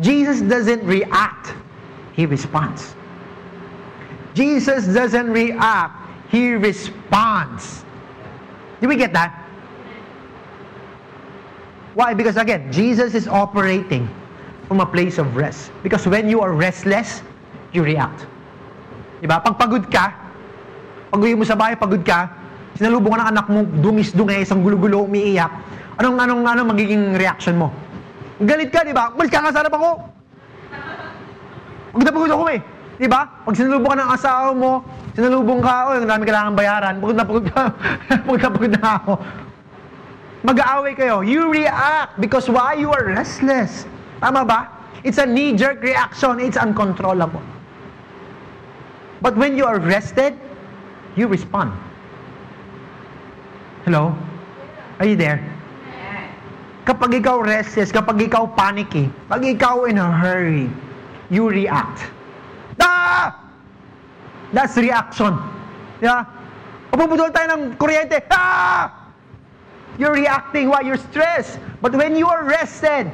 [0.00, 1.54] Jesus doesn't react,
[2.12, 2.94] he responds.
[4.34, 5.94] Jesus doesn't react,
[6.30, 7.84] he responds.
[8.80, 9.44] Do we get that?
[11.94, 12.12] Why?
[12.12, 14.08] Because again, Jesus is operating
[14.66, 15.70] from a place of rest.
[15.82, 17.22] Because when you are restless,
[17.70, 18.26] you react.
[19.22, 19.40] Diba?
[19.40, 20.12] Pag pagod ka,
[21.10, 22.28] pag uwi mo sa bahay, pagod ka,
[22.76, 25.48] sinalubong ka ng anak mo, dungis-dungay, isang gulo-gulo, umiiyak,
[26.02, 27.72] anong, anong, anong magiging reaction mo?
[28.42, 29.14] Galit ka, di ba?
[29.16, 29.90] Malis ka nga sa harap ako!
[31.96, 32.60] Pagod na pagod ako eh.
[33.00, 33.24] Di ba?
[33.24, 34.84] Pag sinalubong ka ng asawa mo,
[35.16, 37.62] sinalubong ka, oh, ang dami kailangan bayaran, pagod na pagod ka,
[38.28, 39.12] pagod na pagod na ako.
[40.44, 41.24] Mag-aaway kayo.
[41.24, 42.76] You react because why?
[42.76, 43.88] You are restless.
[44.20, 44.60] Tama ba?
[45.04, 46.40] It's a knee-jerk reaction.
[46.40, 47.42] It's uncontrollable.
[49.20, 50.38] But when you are rested,
[51.16, 51.72] you respond.
[53.84, 54.16] Hello?
[54.98, 55.40] Are you there?
[56.86, 60.70] Kapag ikaw restless, kapag ikaw panicky, pag ikaw in a hurry,
[61.30, 62.06] you react.
[62.78, 63.34] Ah!
[64.54, 65.34] That's reaction.
[65.98, 66.22] Yeah?
[66.94, 68.22] Pupudol tayo ng kuryente.
[68.30, 69.12] Ah!
[69.98, 71.58] You're reacting while you're stressed.
[71.82, 73.10] But when you are rested,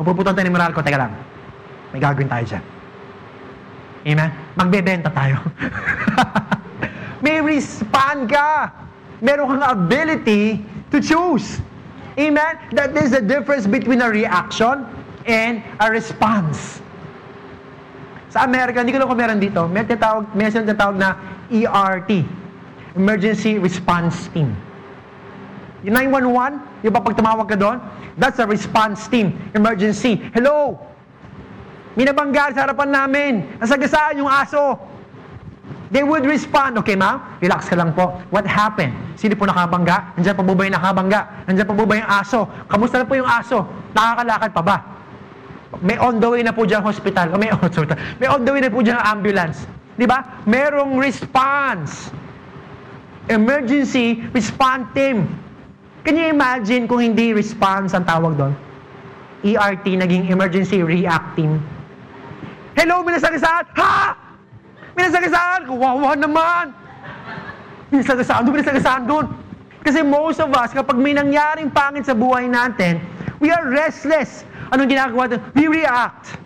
[0.00, 0.80] mapuputol tayo ni Meralco.
[0.80, 1.12] Teka lang.
[1.92, 2.64] May gagawin tayo dyan.
[4.08, 4.30] Amen?
[4.56, 5.36] Magbebenta tayo.
[7.24, 8.72] May respond ka.
[9.20, 11.60] Meron kang ability to choose.
[12.16, 12.56] Amen?
[12.72, 14.88] That is the difference between a reaction
[15.28, 16.80] and a response.
[18.32, 21.18] Sa Amerika, hindi ko lang kung meron dito, may tinatawag, may tinatawag na
[21.50, 22.22] ERT,
[22.94, 24.54] Emergency Response Team.
[25.82, 27.76] Yung 911, yung pa pag tumawag ka doon,
[28.16, 30.16] that's a response team, emergency.
[30.32, 30.80] Hello!
[31.98, 33.32] May nabangga sa harapan namin.
[33.58, 34.78] Nasagasaan yung aso.
[35.90, 38.14] They would respond, okay ma'am, relax ka lang po.
[38.30, 38.94] What happened?
[39.18, 40.14] Sino po nakabangga?
[40.14, 41.20] Nandiyan pa po ba yung nakabangga?
[41.50, 42.40] Nandiyan pa po ba yung aso?
[42.70, 43.66] Kamusta na po yung aso?
[43.90, 44.76] Nakakalakad pa ba?
[45.82, 47.34] May on the way na po dyan hospital.
[47.34, 47.90] May, oh, sorry,
[48.22, 49.66] may on the way na po dyan ambulance.
[49.98, 50.46] Di ba?
[50.46, 52.14] Merong response.
[53.26, 55.26] Emergency response team.
[56.00, 58.56] Can you imagine kung hindi response ang tawag doon?
[59.44, 61.60] ERT, naging emergency reacting.
[62.76, 63.64] Hello, minasagasaan!
[63.76, 64.16] Ha!
[64.96, 65.68] Minasagasaan!
[65.68, 66.72] Kawawa naman!
[67.92, 69.26] Minasagasaan doon, minasagasaan doon.
[69.80, 73.00] Kasi most of us, kapag may nangyaring pangit sa buhay natin,
[73.40, 74.44] we are restless.
[74.72, 75.40] Anong ginagawa doon?
[75.52, 76.36] We react.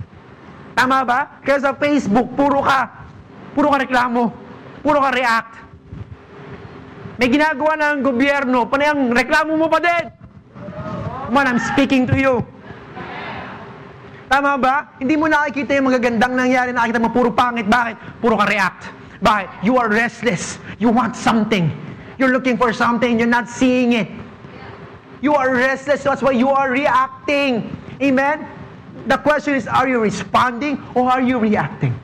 [0.74, 1.42] Tama ba?
[1.46, 2.90] Kaya sa Facebook, puro ka,
[3.55, 4.34] puro ka reklamo,
[4.82, 5.63] puro ka react.
[7.14, 10.04] May ginagawa ng gobyerno, panay ang reklamo mo pa din.
[11.30, 12.34] Man, I'm speaking to you.
[14.26, 14.98] Tama ba?
[14.98, 17.70] Hindi mo nakikita yung magagandang nangyari, nakikita mo puro pangit.
[17.70, 18.18] Bakit?
[18.18, 18.90] Puro ka react.
[19.22, 19.62] Bakit?
[19.62, 20.58] You are restless.
[20.82, 21.70] You want something.
[22.18, 24.10] You're looking for something, you're not seeing it.
[25.22, 27.74] You are restless, that's why you are reacting.
[28.02, 28.46] Amen?
[29.06, 31.94] The question is, are you responding or are you reacting?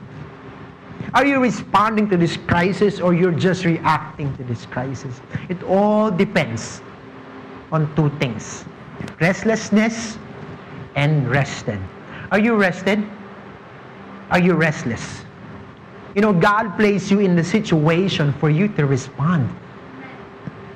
[1.13, 5.21] Are you responding to this crisis or you're just reacting to this crisis?
[5.49, 6.81] It all depends
[7.71, 8.65] on two things
[9.19, 10.17] restlessness
[10.95, 11.79] and rested.
[12.31, 13.03] Are you rested?
[14.29, 15.25] Are you restless?
[16.15, 19.49] You know, God placed you in the situation for you to respond.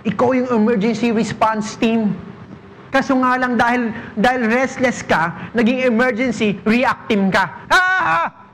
[0.06, 2.16] Ikaw yung emergency response team.
[2.94, 7.52] Kaso nga lang dahil, dahil restless ka, naging emergency, reactive ka.
[7.68, 8.45] Ah!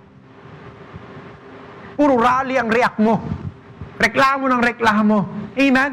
[1.96, 3.20] Puro rally ang react mo.
[4.02, 5.18] Reklamo ng reklamo.
[5.58, 5.92] Amen?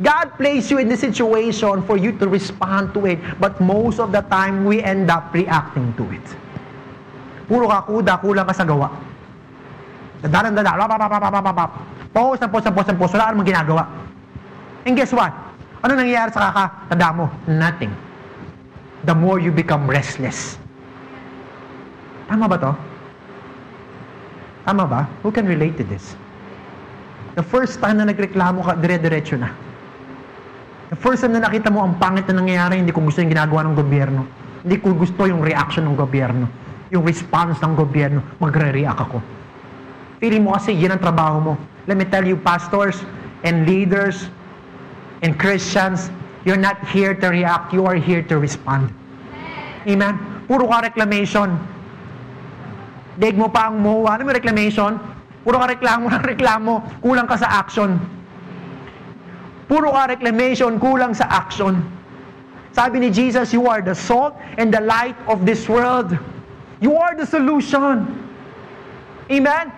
[0.00, 3.20] God placed you in the situation for you to respond to it.
[3.36, 6.24] But most of the time, we end up reacting to it.
[7.44, 8.88] Puro ka kuda, kulang ka sa gawa.
[10.24, 11.70] Dadalan, dadalan, papapapapapapap.
[12.16, 13.12] Post na post na post na post.
[13.12, 13.84] Wala ka namang ginagawa.
[14.88, 15.36] And guess what?
[15.84, 17.26] Ano nangyayari sa kakatanda mo?
[17.44, 17.92] Nothing.
[19.04, 20.56] The more you become restless.
[22.28, 22.72] Tama ba to?
[24.64, 25.08] Tama ba?
[25.24, 26.16] Who can relate to this?
[27.38, 29.54] The first time na nagreklamo ka, dire-diretso na.
[30.90, 33.62] The first time na nakita mo ang pangit na nangyayari, hindi ko gusto yung ginagawa
[33.70, 34.26] ng gobyerno.
[34.66, 36.50] Hindi ko gusto yung reaction ng gobyerno.
[36.90, 39.22] Yung response ng gobyerno, magre-react ako.
[40.18, 41.52] Feeling mo kasi yan ang trabaho mo.
[41.88, 43.00] Let me tell you, pastors
[43.46, 44.28] and leaders
[45.24, 46.12] and Christians,
[46.44, 48.92] you're not here to react, you are here to respond.
[49.88, 50.18] Amen?
[50.44, 51.56] Puro ka reclamation.
[53.20, 54.16] Deg mo pa ang MOA.
[54.16, 54.96] Ano mo reclamation?
[55.44, 56.72] Puro ka reklamo ng reklamo.
[57.04, 58.00] Kulang ka sa action.
[59.68, 61.78] Puro ka reclamation, kulang sa action.
[62.74, 66.10] Sabi ni Jesus, you are the salt and the light of this world.
[66.82, 68.08] You are the solution.
[69.30, 69.70] Amen?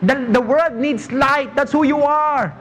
[0.00, 1.52] The, the world needs light.
[1.52, 2.56] That's who you are.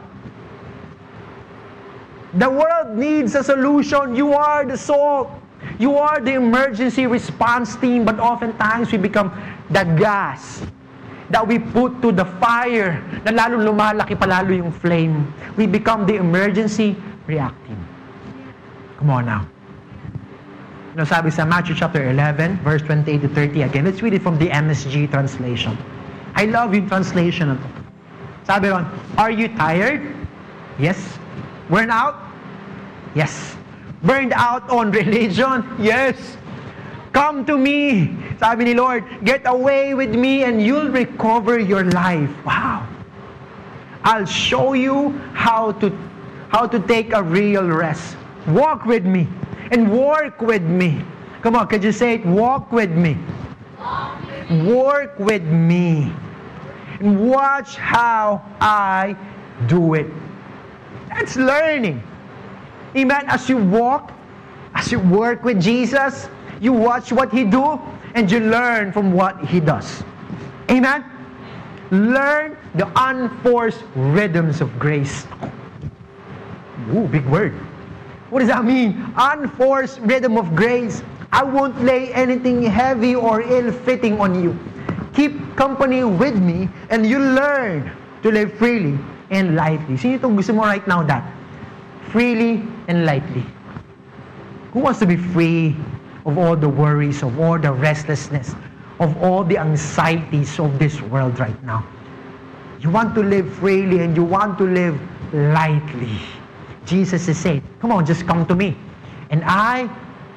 [2.36, 4.16] The world needs a solution.
[4.16, 5.32] You are the salt.
[5.80, 9.32] You are the emergency response team, but oftentimes we become
[9.70, 10.64] the gas
[11.30, 15.28] that we put to the fire na lalo lumalaki palalo yung flame.
[15.60, 16.96] We become the emergency
[17.28, 17.78] reacting.
[18.98, 19.44] Come on now.
[20.96, 23.86] Ano sabi sa Matthew chapter 11, verse 28 to 30 again.
[23.86, 25.78] Let's read it from the MSG translation.
[26.34, 27.70] I love yung translation na to.
[28.48, 28.88] Sabi ron,
[29.20, 30.02] Are you tired?
[30.80, 30.98] Yes.
[31.70, 32.18] Worn out?
[33.14, 33.54] Yes.
[34.02, 35.68] Burned out on religion?
[35.78, 36.38] Yes.
[37.18, 38.14] Come to me.
[38.38, 42.30] Sabi ni Lord, get away with me and you'll recover your life.
[42.46, 42.86] Wow.
[44.06, 45.90] I'll show you how to
[46.54, 48.14] how to take a real rest.
[48.54, 49.26] Walk with me
[49.74, 51.02] and work with me.
[51.42, 52.24] Come on, could you say it?
[52.24, 53.18] Walk with me.
[54.70, 56.14] Work with me.
[57.02, 59.18] And watch how I
[59.66, 60.06] do it.
[61.10, 61.98] That's learning.
[62.94, 63.26] Amen.
[63.26, 64.14] As you walk,
[64.78, 66.30] as you work with Jesus,
[66.60, 67.80] you watch what He do,
[68.16, 70.04] and you learn from what He does.
[70.70, 71.06] Amen.
[71.92, 75.26] Learn the unforced rhythms of grace.
[76.94, 77.54] Ooh, big word.
[78.30, 79.14] What does that mean?
[79.16, 81.04] Unforced rhythm of grace.
[81.32, 84.58] I won't lay anything heavy or ill-fitting on you.
[85.14, 87.92] Keep company with me and you learn
[88.24, 89.00] to live freely
[89.32, 89.98] and lightly.
[89.98, 91.24] Sino itong gusto mo right now that?
[92.12, 93.44] Freely and lightly.
[94.72, 95.76] Who wants to be free
[96.28, 98.54] of all the worries, of all the restlessness,
[99.00, 101.84] of all the anxieties of this world right now?
[102.80, 105.00] You want to live freely and you want to live
[105.34, 106.20] lightly.
[106.86, 108.78] Jesus is saying, come on, just come to me.
[109.32, 109.90] And I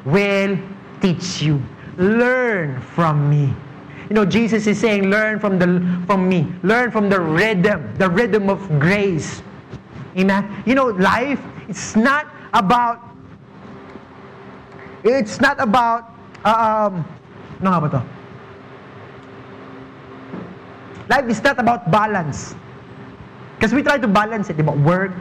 [0.04, 0.56] will
[1.00, 1.60] teach you.
[1.98, 3.52] Learn from me.
[4.08, 5.66] You know, Jesus is saying, learn from the
[6.06, 6.50] from me.
[6.62, 9.42] Learn from the rhythm, the rhythm of grace.
[10.18, 10.62] Amen.
[10.66, 13.09] You know, life, it's not about
[15.04, 16.12] it's not about,
[16.44, 17.04] uh, um,
[17.60, 18.02] ano nga ba to?
[21.10, 22.54] Life is not about balance.
[23.56, 25.12] Because we try to balance it, about Work,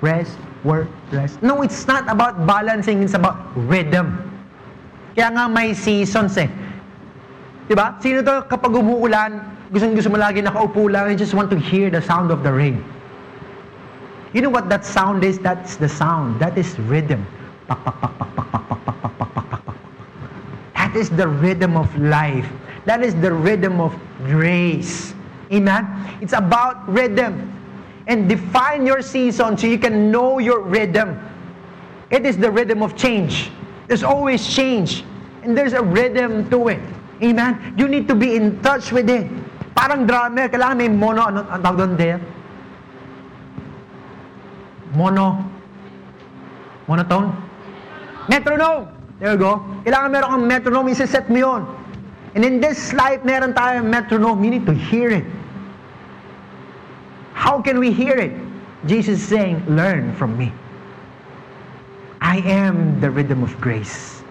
[0.00, 1.42] rest, work, rest.
[1.42, 3.02] No, it's not about balancing.
[3.02, 4.20] It's about rhythm.
[5.16, 6.48] Kaya nga may seasons eh.
[7.68, 7.94] Diba?
[8.02, 9.40] Sino to kapag umuulan,
[9.70, 12.82] gustong gusto mo lagi nakaupo lang, just want to hear the sound of the rain.
[14.34, 15.38] You know what that sound is?
[15.38, 16.38] That's the sound.
[16.38, 17.26] That is rhythm.
[17.66, 18.89] Pak, pak, pak, pak, pak, pak, pak, pak.
[20.90, 22.50] That is the rhythm of life.
[22.82, 23.94] That is the rhythm of
[24.26, 25.14] grace.
[25.54, 25.86] Amen?
[26.18, 27.46] It's about rhythm.
[28.10, 31.14] And define your season so you can know your rhythm.
[32.10, 33.54] It is the rhythm of change.
[33.86, 35.04] There's always change.
[35.46, 36.82] And there's a rhythm to it.
[37.22, 37.78] Amen?
[37.78, 39.30] You need to be in touch with it.
[39.78, 42.18] Parang drummer, kailangan may mono, ano ang tawag doon there?
[44.90, 45.38] Mono.
[46.90, 47.30] Monotone?
[48.26, 48.99] Metronome.
[49.20, 49.60] There you go.
[49.84, 51.62] Kailangan meron kang metronome, isa-set mo yun.
[52.34, 54.42] And in this life, meron tayong metronome.
[54.42, 55.24] You need to hear it.
[57.32, 58.32] How can we hear it?
[58.86, 60.52] Jesus is saying, learn from me.
[62.20, 64.22] I am the rhythm of grace.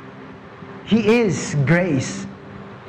[0.85, 2.25] He is grace.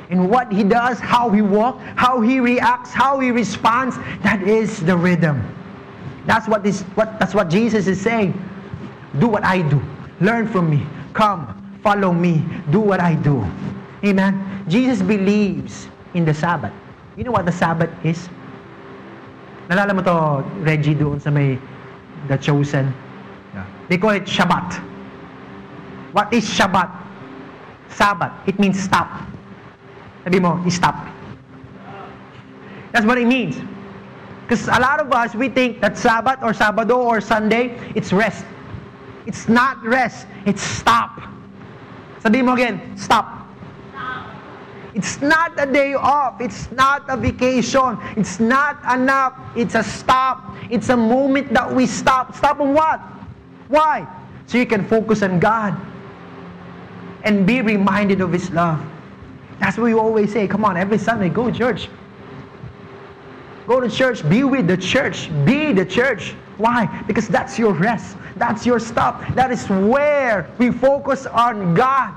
[0.09, 4.81] And what he does, how he walks, how he reacts, how he responds, that is
[4.81, 5.41] the rhythm.
[6.25, 8.33] That's what is what that's what Jesus is saying.
[9.19, 9.81] Do what I do.
[10.19, 10.85] Learn from me.
[11.13, 12.43] Come, follow me.
[12.71, 13.45] Do what I do.
[14.05, 14.63] Amen.
[14.67, 16.73] Jesus believes in the Sabbath.
[17.17, 18.29] You know what the Sabbath is?
[19.69, 20.15] Nalala mo to,
[20.61, 21.57] Reggie, doon sa may
[22.27, 22.93] The Chosen.
[23.53, 23.65] Yeah.
[23.89, 24.79] They call it Shabbat.
[26.11, 26.89] What is Shabbat?
[27.89, 28.31] Sabbath.
[28.47, 29.07] It means stop.
[30.23, 31.07] Sabi mo, stop.
[32.91, 33.59] That's what it means.
[34.43, 38.45] Because a lot of us, we think that Sabbath or Sabado or Sunday, it's rest.
[39.25, 40.27] It's not rest.
[40.45, 41.30] It's stop.
[42.21, 43.41] Sabi mo again, stop.
[44.93, 46.41] It's not a day off.
[46.41, 47.97] It's not a vacation.
[48.17, 49.33] It's not enough.
[49.55, 50.53] It's a stop.
[50.69, 52.35] It's a moment that we stop.
[52.35, 52.99] Stop on what?
[53.69, 54.05] Why?
[54.47, 55.79] So you can focus on God
[57.23, 58.83] and be reminded of His love.
[59.59, 60.47] That's what we always say.
[60.47, 61.87] Come on, every Sunday, go to church.
[63.65, 64.27] Go to church.
[64.27, 65.29] Be with the church.
[65.45, 66.35] Be the church.
[66.61, 66.85] Why?
[67.07, 68.15] Because that's your rest.
[68.37, 69.25] That's your stop.
[69.33, 72.13] That is where we focus on God.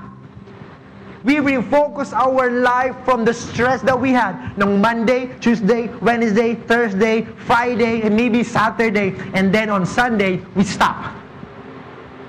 [1.23, 7.25] We refocus our life from the stress that we had ng Monday, Tuesday, Wednesday, Thursday,
[7.49, 9.17] Friday, and maybe Saturday.
[9.33, 11.15] And then on Sunday, we stop.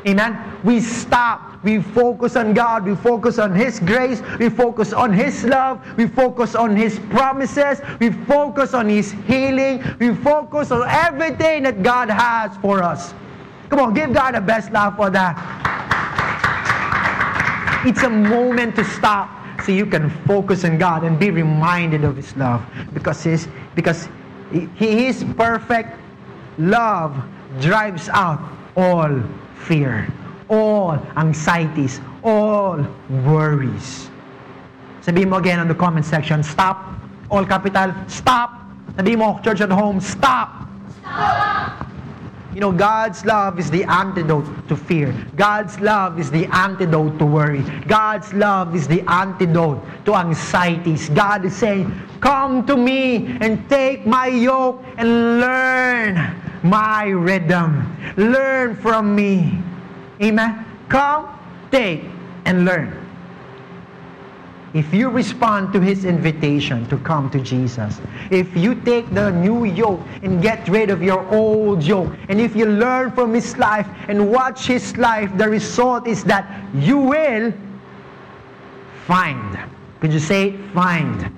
[0.08, 0.40] Amen?
[0.64, 1.55] We stop.
[1.66, 2.84] We focus on God.
[2.84, 4.22] We focus on His grace.
[4.38, 5.82] We focus on His love.
[5.96, 7.80] We focus on His promises.
[7.98, 9.82] We focus on His healing.
[9.98, 13.14] We focus on everything that God has for us.
[13.68, 15.34] Come on, give God a best laugh for that.
[17.84, 19.28] It's a moment to stop
[19.64, 22.64] so you can focus on God and be reminded of His love
[22.94, 24.08] because His because
[24.52, 25.98] He is perfect.
[26.58, 27.16] Love
[27.60, 28.38] drives out
[28.76, 29.20] all
[29.66, 30.06] fear.
[30.48, 32.78] All anxieties, all
[33.24, 34.10] worries.
[35.02, 36.82] Sabihin mo again on the comment section, stop.
[37.30, 38.66] All capital, stop.
[38.96, 40.66] Sabihin mo, church at home, stop.
[42.56, 45.12] You know, God's love is the antidote to fear.
[45.36, 47.60] God's love is the antidote to worry.
[47.86, 51.10] God's love is the antidote to anxieties.
[51.10, 56.16] God is saying, Come to me and take my yoke and learn
[56.62, 57.94] my rhythm.
[58.16, 59.60] Learn from me.
[60.22, 60.64] Amen?
[60.88, 61.28] Come,
[61.70, 62.04] take,
[62.44, 63.06] and learn.
[64.74, 67.98] If you respond to His invitation to come to Jesus,
[68.30, 72.54] if you take the new yoke and get rid of your old yoke, and if
[72.54, 77.54] you learn from His life and watch His life, the result is that you will
[79.06, 79.58] find.
[80.00, 81.32] Could you say find?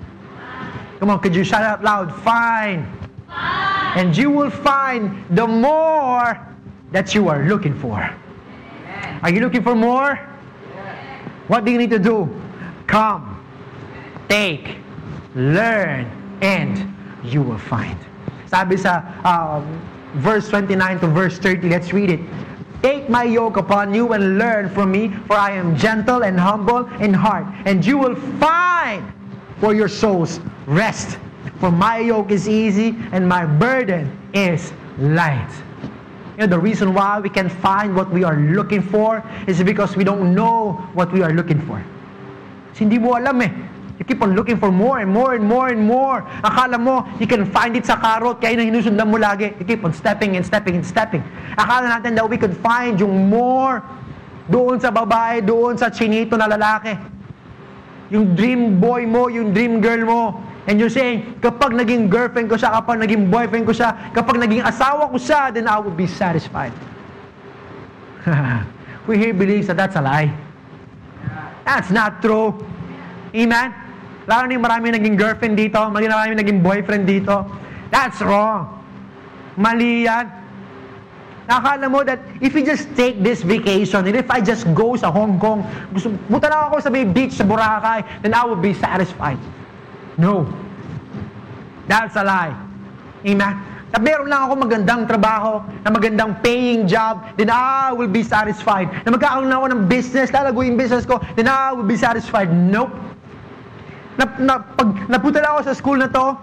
[0.99, 2.13] Come on, could you shout out loud?
[2.23, 2.85] Find.
[3.95, 6.45] And you will find the more
[6.91, 8.13] that you are looking for.
[9.21, 10.15] Are you looking for more?
[11.47, 12.29] What do you need to do?
[12.87, 13.43] Come,
[14.29, 14.77] take,
[15.35, 16.05] learn,
[16.41, 16.93] and
[17.23, 17.97] you will find.
[18.45, 19.65] Sabi sa um,
[20.21, 22.19] verse 29 to verse 30, let's read it.
[22.81, 26.87] Take my yoke upon you and learn from me, for I am gentle and humble
[27.03, 29.03] in heart, and you will find
[29.59, 31.19] for your souls rest.
[31.59, 35.51] For my yoke is easy and my burden is light.
[36.39, 39.99] You know, the reason why we can find what we are looking for is because
[39.99, 41.83] we don't know what we are looking for.
[42.71, 43.51] Kasi hindi mo alam eh.
[43.99, 46.23] You keep on looking for more and more and more and more.
[46.39, 49.51] Akala mo, you can find it sa karot, kaya na hinusundan mo lagi.
[49.59, 51.27] You keep on stepping and stepping and stepping.
[51.59, 53.83] Akala natin that we could find yung more
[54.47, 56.95] doon sa babae, doon sa chinito na lalaki.
[58.15, 60.21] Yung dream boy mo, yung dream girl mo.
[60.69, 64.61] And you're saying, kapag naging girlfriend ko siya, kapag naging boyfriend ko siya, kapag naging
[64.61, 66.69] asawa ko siya, then I will be satisfied.
[69.09, 70.29] Who here believes that that's a lie?
[71.65, 72.53] That's not true.
[73.33, 73.73] Amen?
[74.29, 77.49] Lalo na yung marami naging girlfriend dito, na marami naging boyfriend dito.
[77.89, 78.69] That's wrong.
[79.57, 80.29] Mali yan.
[81.49, 85.09] Nakakala mo that if you just take this vacation, and if I just go sa
[85.09, 88.77] Hong Kong, gusto, punta lang ako sa may beach sa Boracay, then I will be
[88.77, 89.41] satisfied.
[90.19, 90.43] No.
[91.87, 92.53] That's a lie.
[93.23, 93.55] Amen?
[93.89, 98.91] Na meron lang ako magandang trabaho, na magandang paying job, then I will be satisfied.
[99.07, 102.53] Na magkakaroon ako ng business, lalago yung business ko, then I will be satisfied.
[102.53, 102.93] Nope.
[104.19, 106.37] Na, na, pag napunta ako sa school na to,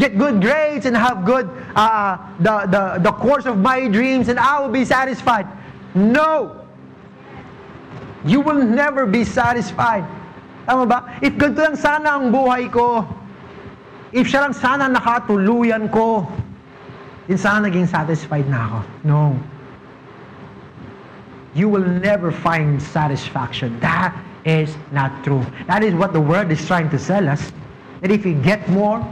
[0.00, 1.44] get good grades and have good
[1.76, 5.46] uh, the, the, the course of my dreams and I will be satisfied.
[5.94, 6.64] No!
[8.24, 10.08] You will never be satisfied.
[10.66, 10.98] Tama ba?
[11.20, 13.02] If ganito lang sana ang buhay ko,
[14.14, 16.28] if siya lang sana nakatuluyan ko,
[17.26, 18.78] din sana naging satisfied na ako.
[19.06, 19.20] No.
[21.54, 23.78] You will never find satisfaction.
[23.80, 25.44] That is not true.
[25.66, 27.52] That is what the world is trying to sell us.
[28.00, 29.02] That if you get more,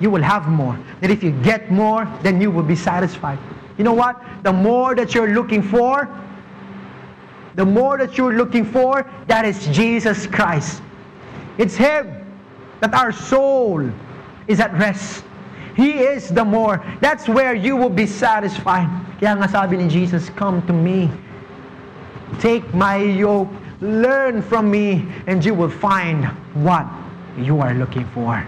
[0.00, 0.78] you will have more.
[1.00, 3.38] That if you get more, then you will be satisfied.
[3.76, 4.20] You know what?
[4.42, 6.08] The more that you're looking for,
[7.54, 10.82] the more that you're looking for, that is Jesus Christ.
[11.58, 12.20] It's Him
[12.80, 13.90] that our soul
[14.48, 15.24] is at rest.
[15.76, 16.84] He is the more.
[17.00, 18.88] That's where you will be satisfied.
[19.20, 21.10] Kaya nga sabi ni Jesus, Come to me.
[22.40, 23.48] Take my yoke.
[23.80, 25.06] Learn from me.
[25.26, 26.24] And you will find
[26.64, 26.86] what
[27.38, 28.46] you are looking for.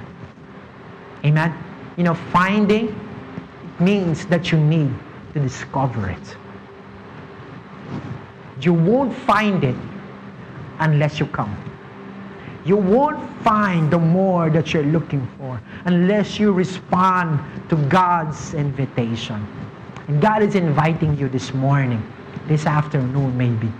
[1.25, 1.55] Amen?
[1.97, 2.99] You know, finding
[3.79, 4.93] means that you need
[5.35, 6.37] to discover it.
[8.65, 9.77] You won't find it
[10.79, 11.55] unless you come.
[12.65, 19.45] You won't find the more that you're looking for unless you respond to God's invitation.
[20.07, 22.01] And God is inviting you this morning,
[22.47, 23.71] this afternoon maybe.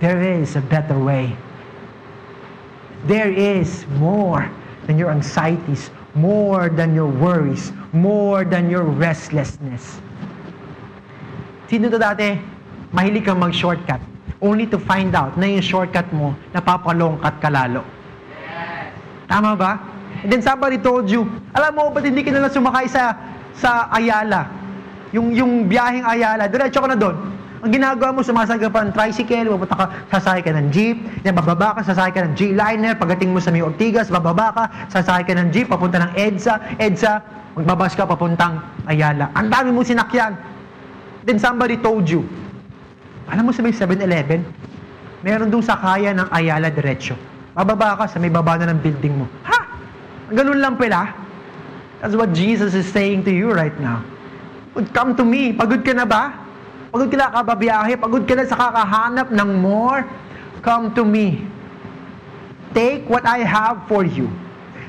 [0.00, 1.36] There is a better way.
[3.04, 4.50] There is more
[4.86, 10.00] than your anxieties, more than your worries, more than your restlessness.
[11.68, 12.59] Sino to dati?
[12.90, 14.02] Mahilig kang mag-shortcut
[14.40, 17.84] only to find out na yung shortcut mo, napapalongkat ka lalo.
[19.28, 19.78] Tama ba?
[20.24, 23.14] And then somebody told you, alam mo, ba't hindi ka nalang sumakay sa,
[23.54, 24.48] sa Ayala?
[25.14, 27.14] Yung, yung biyaheng Ayala, diretso ka na doon.
[27.60, 31.84] Ang ginagawa mo, pa ng tricycle, pupunta ka, sasakay ka ng jeep, then bababa ka,
[31.84, 35.68] sasakay ka ng G-liner, pagdating mo sa may Ortigas, bababa ka, sasakay ka ng jeep,
[35.68, 37.20] papunta ng EDSA, EDSA,
[37.60, 39.28] magbabas ka papuntang Ayala.
[39.36, 40.40] Ang dami mo sinakyan.
[41.28, 42.24] Then somebody told you,
[43.30, 44.42] alam mo sa may 7-Eleven,
[45.22, 47.14] meron doon sa kaya ng Ayala Diretso.
[47.54, 49.26] Bababa ka sa may baba na ng building mo.
[49.46, 49.58] Ha?
[50.34, 51.14] Ganun lang pala.
[52.02, 54.02] That's what Jesus is saying to you right now.
[54.96, 55.52] Come to me.
[55.52, 56.50] Pagod ka na ba?
[56.90, 60.02] pagod ka na kababiyahe, pagod ka na sa kakahanap ng more,
[60.60, 61.46] come to me.
[62.74, 64.26] Take what I have for you.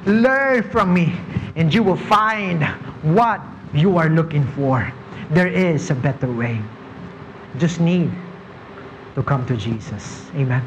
[0.05, 1.13] Learn from me,
[1.53, 2.65] and you will find
[3.05, 3.37] what
[3.73, 4.81] you are looking for.
[5.29, 6.57] There is a better way.
[7.61, 8.09] Just need
[9.15, 10.25] to come to Jesus.
[10.35, 10.63] Amen.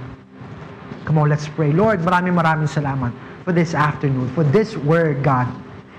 [1.05, 1.73] Come on, let's pray.
[1.73, 3.13] Lord, maraming maraming salamat
[3.45, 5.49] for this afternoon, for this word, God.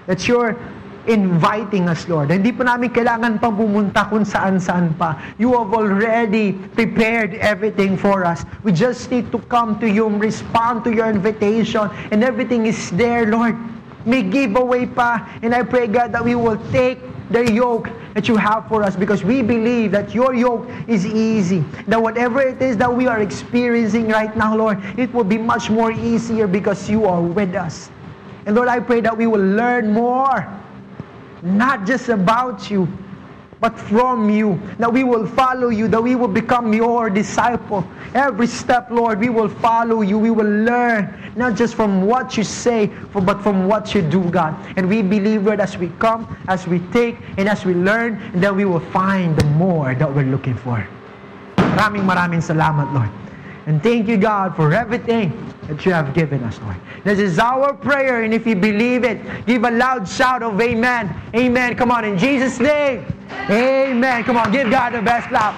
[0.09, 0.57] That you're
[1.05, 2.33] inviting us, Lord.
[2.33, 5.17] Hindi pa namin kailangan pang pumunta kung saan-saan pa.
[5.37, 8.41] You have already prepared everything for us.
[8.65, 13.29] We just need to come to you, respond to your invitation, and everything is there,
[13.29, 13.53] Lord.
[14.05, 15.27] May giveaway pa.
[15.41, 16.99] And I pray, God, that we will take
[17.29, 21.63] the yoke that you have for us because we believe that your yoke is easy.
[21.87, 25.69] That whatever it is that we are experiencing right now, Lord, it will be much
[25.69, 27.89] more easier because you are with us.
[28.45, 30.47] And Lord, I pray that we will learn more,
[31.41, 32.87] not just about you,
[33.65, 37.83] but from you, that we will follow you, that we will become your disciple.
[38.13, 40.19] Every step, Lord, we will follow you.
[40.19, 44.53] We will learn, not just from what you say, but from what you do, God.
[44.77, 48.55] And we believe, Lord, as we come, as we take, and as we learn, that
[48.55, 50.85] we will find the more that we're looking for.
[51.57, 53.09] Maraming maraming salamat, Lord.
[53.65, 55.33] And thank you, God, for everything
[55.67, 56.77] that you have given us, Lord.
[57.03, 61.13] This is our prayer, and if you believe it, give a loud shout of amen.
[61.35, 61.75] Amen.
[61.75, 63.05] Come on, in Jesus' name.
[63.49, 64.23] Amen.
[64.23, 65.53] Come on, give God the best clap.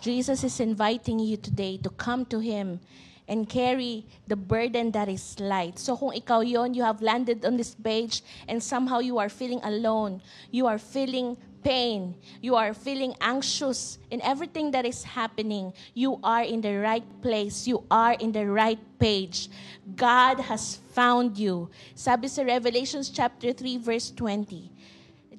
[0.00, 2.80] Jesus is inviting you today to come to Him
[3.28, 5.78] and carry the burden that is light.
[5.78, 9.60] So kung ikaw yon, you have landed on this page and somehow you are feeling
[9.62, 10.20] alone,
[10.50, 16.42] you are feeling pain, you are feeling anxious in everything that is happening, you are
[16.42, 17.66] in the right place.
[17.66, 19.48] You are in the right page.
[19.96, 21.70] God has found you.
[21.94, 24.70] Sabi sa Revelations chapter 3 verse 20.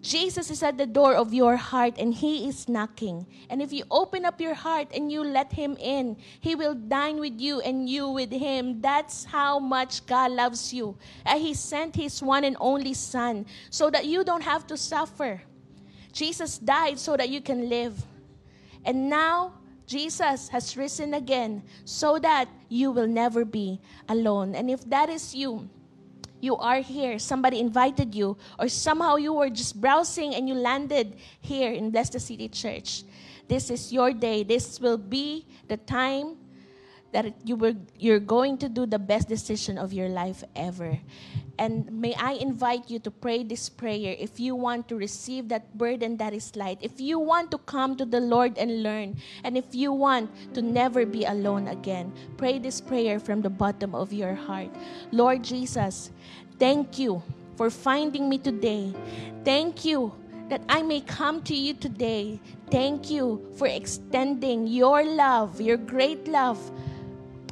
[0.01, 3.27] Jesus is at the door of your heart and he is knocking.
[3.51, 7.19] And if you open up your heart and you let him in, he will dine
[7.19, 8.81] with you and you with him.
[8.81, 10.97] That's how much God loves you.
[11.23, 15.39] And he sent his one and only son so that you don't have to suffer.
[16.11, 18.03] Jesus died so that you can live.
[18.85, 19.53] And now,
[19.87, 24.55] Jesus has risen again so that you will never be alone.
[24.55, 25.67] And if that is you,
[26.39, 31.17] you are here, somebody invited you, or somehow you were just browsing and you landed
[31.41, 33.03] here in Blessed City Church.
[33.47, 34.43] This is your day.
[34.43, 36.37] This will be the time
[37.11, 40.99] that you were you're going to do the best decision of your life ever.
[41.59, 45.77] And may I invite you to pray this prayer if you want to receive that
[45.77, 49.57] burden that is light, if you want to come to the Lord and learn, and
[49.57, 52.13] if you want to never be alone again.
[52.37, 54.69] Pray this prayer from the bottom of your heart.
[55.11, 56.09] Lord Jesus,
[56.57, 57.21] thank you
[57.57, 58.93] for finding me today.
[59.43, 60.13] Thank you
[60.49, 62.39] that I may come to you today.
[62.71, 66.59] Thank you for extending your love, your great love,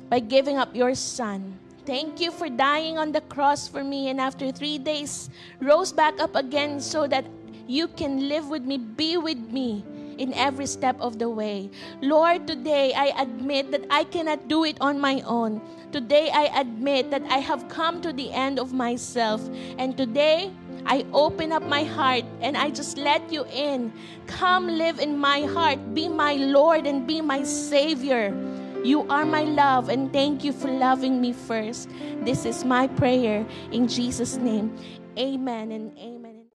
[0.10, 1.57] by giving up your son.
[1.86, 5.30] Thank you for dying on the cross for me, and after three days,
[5.61, 7.26] rose back up again so that
[7.68, 9.86] you can live with me, be with me
[10.19, 11.72] in every step of the way.
[12.02, 15.61] Lord, today I admit that I cannot do it on my own.
[15.91, 19.41] Today I admit that I have come to the end of myself.
[19.77, 20.52] And today
[20.86, 23.94] I open up my heart and I just let you in.
[24.27, 25.95] Come live in my heart.
[25.95, 28.36] Be my Lord and be my Savior.
[28.84, 31.89] You are my love, and thank you for loving me first.
[32.23, 34.72] This is my prayer in Jesus' name.
[35.18, 36.47] Amen and amen.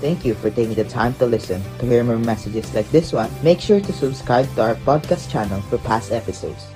[0.00, 1.60] Thank you for taking the time to listen.
[1.80, 5.60] To hear more messages like this one, make sure to subscribe to our podcast channel
[5.68, 6.66] for past episodes.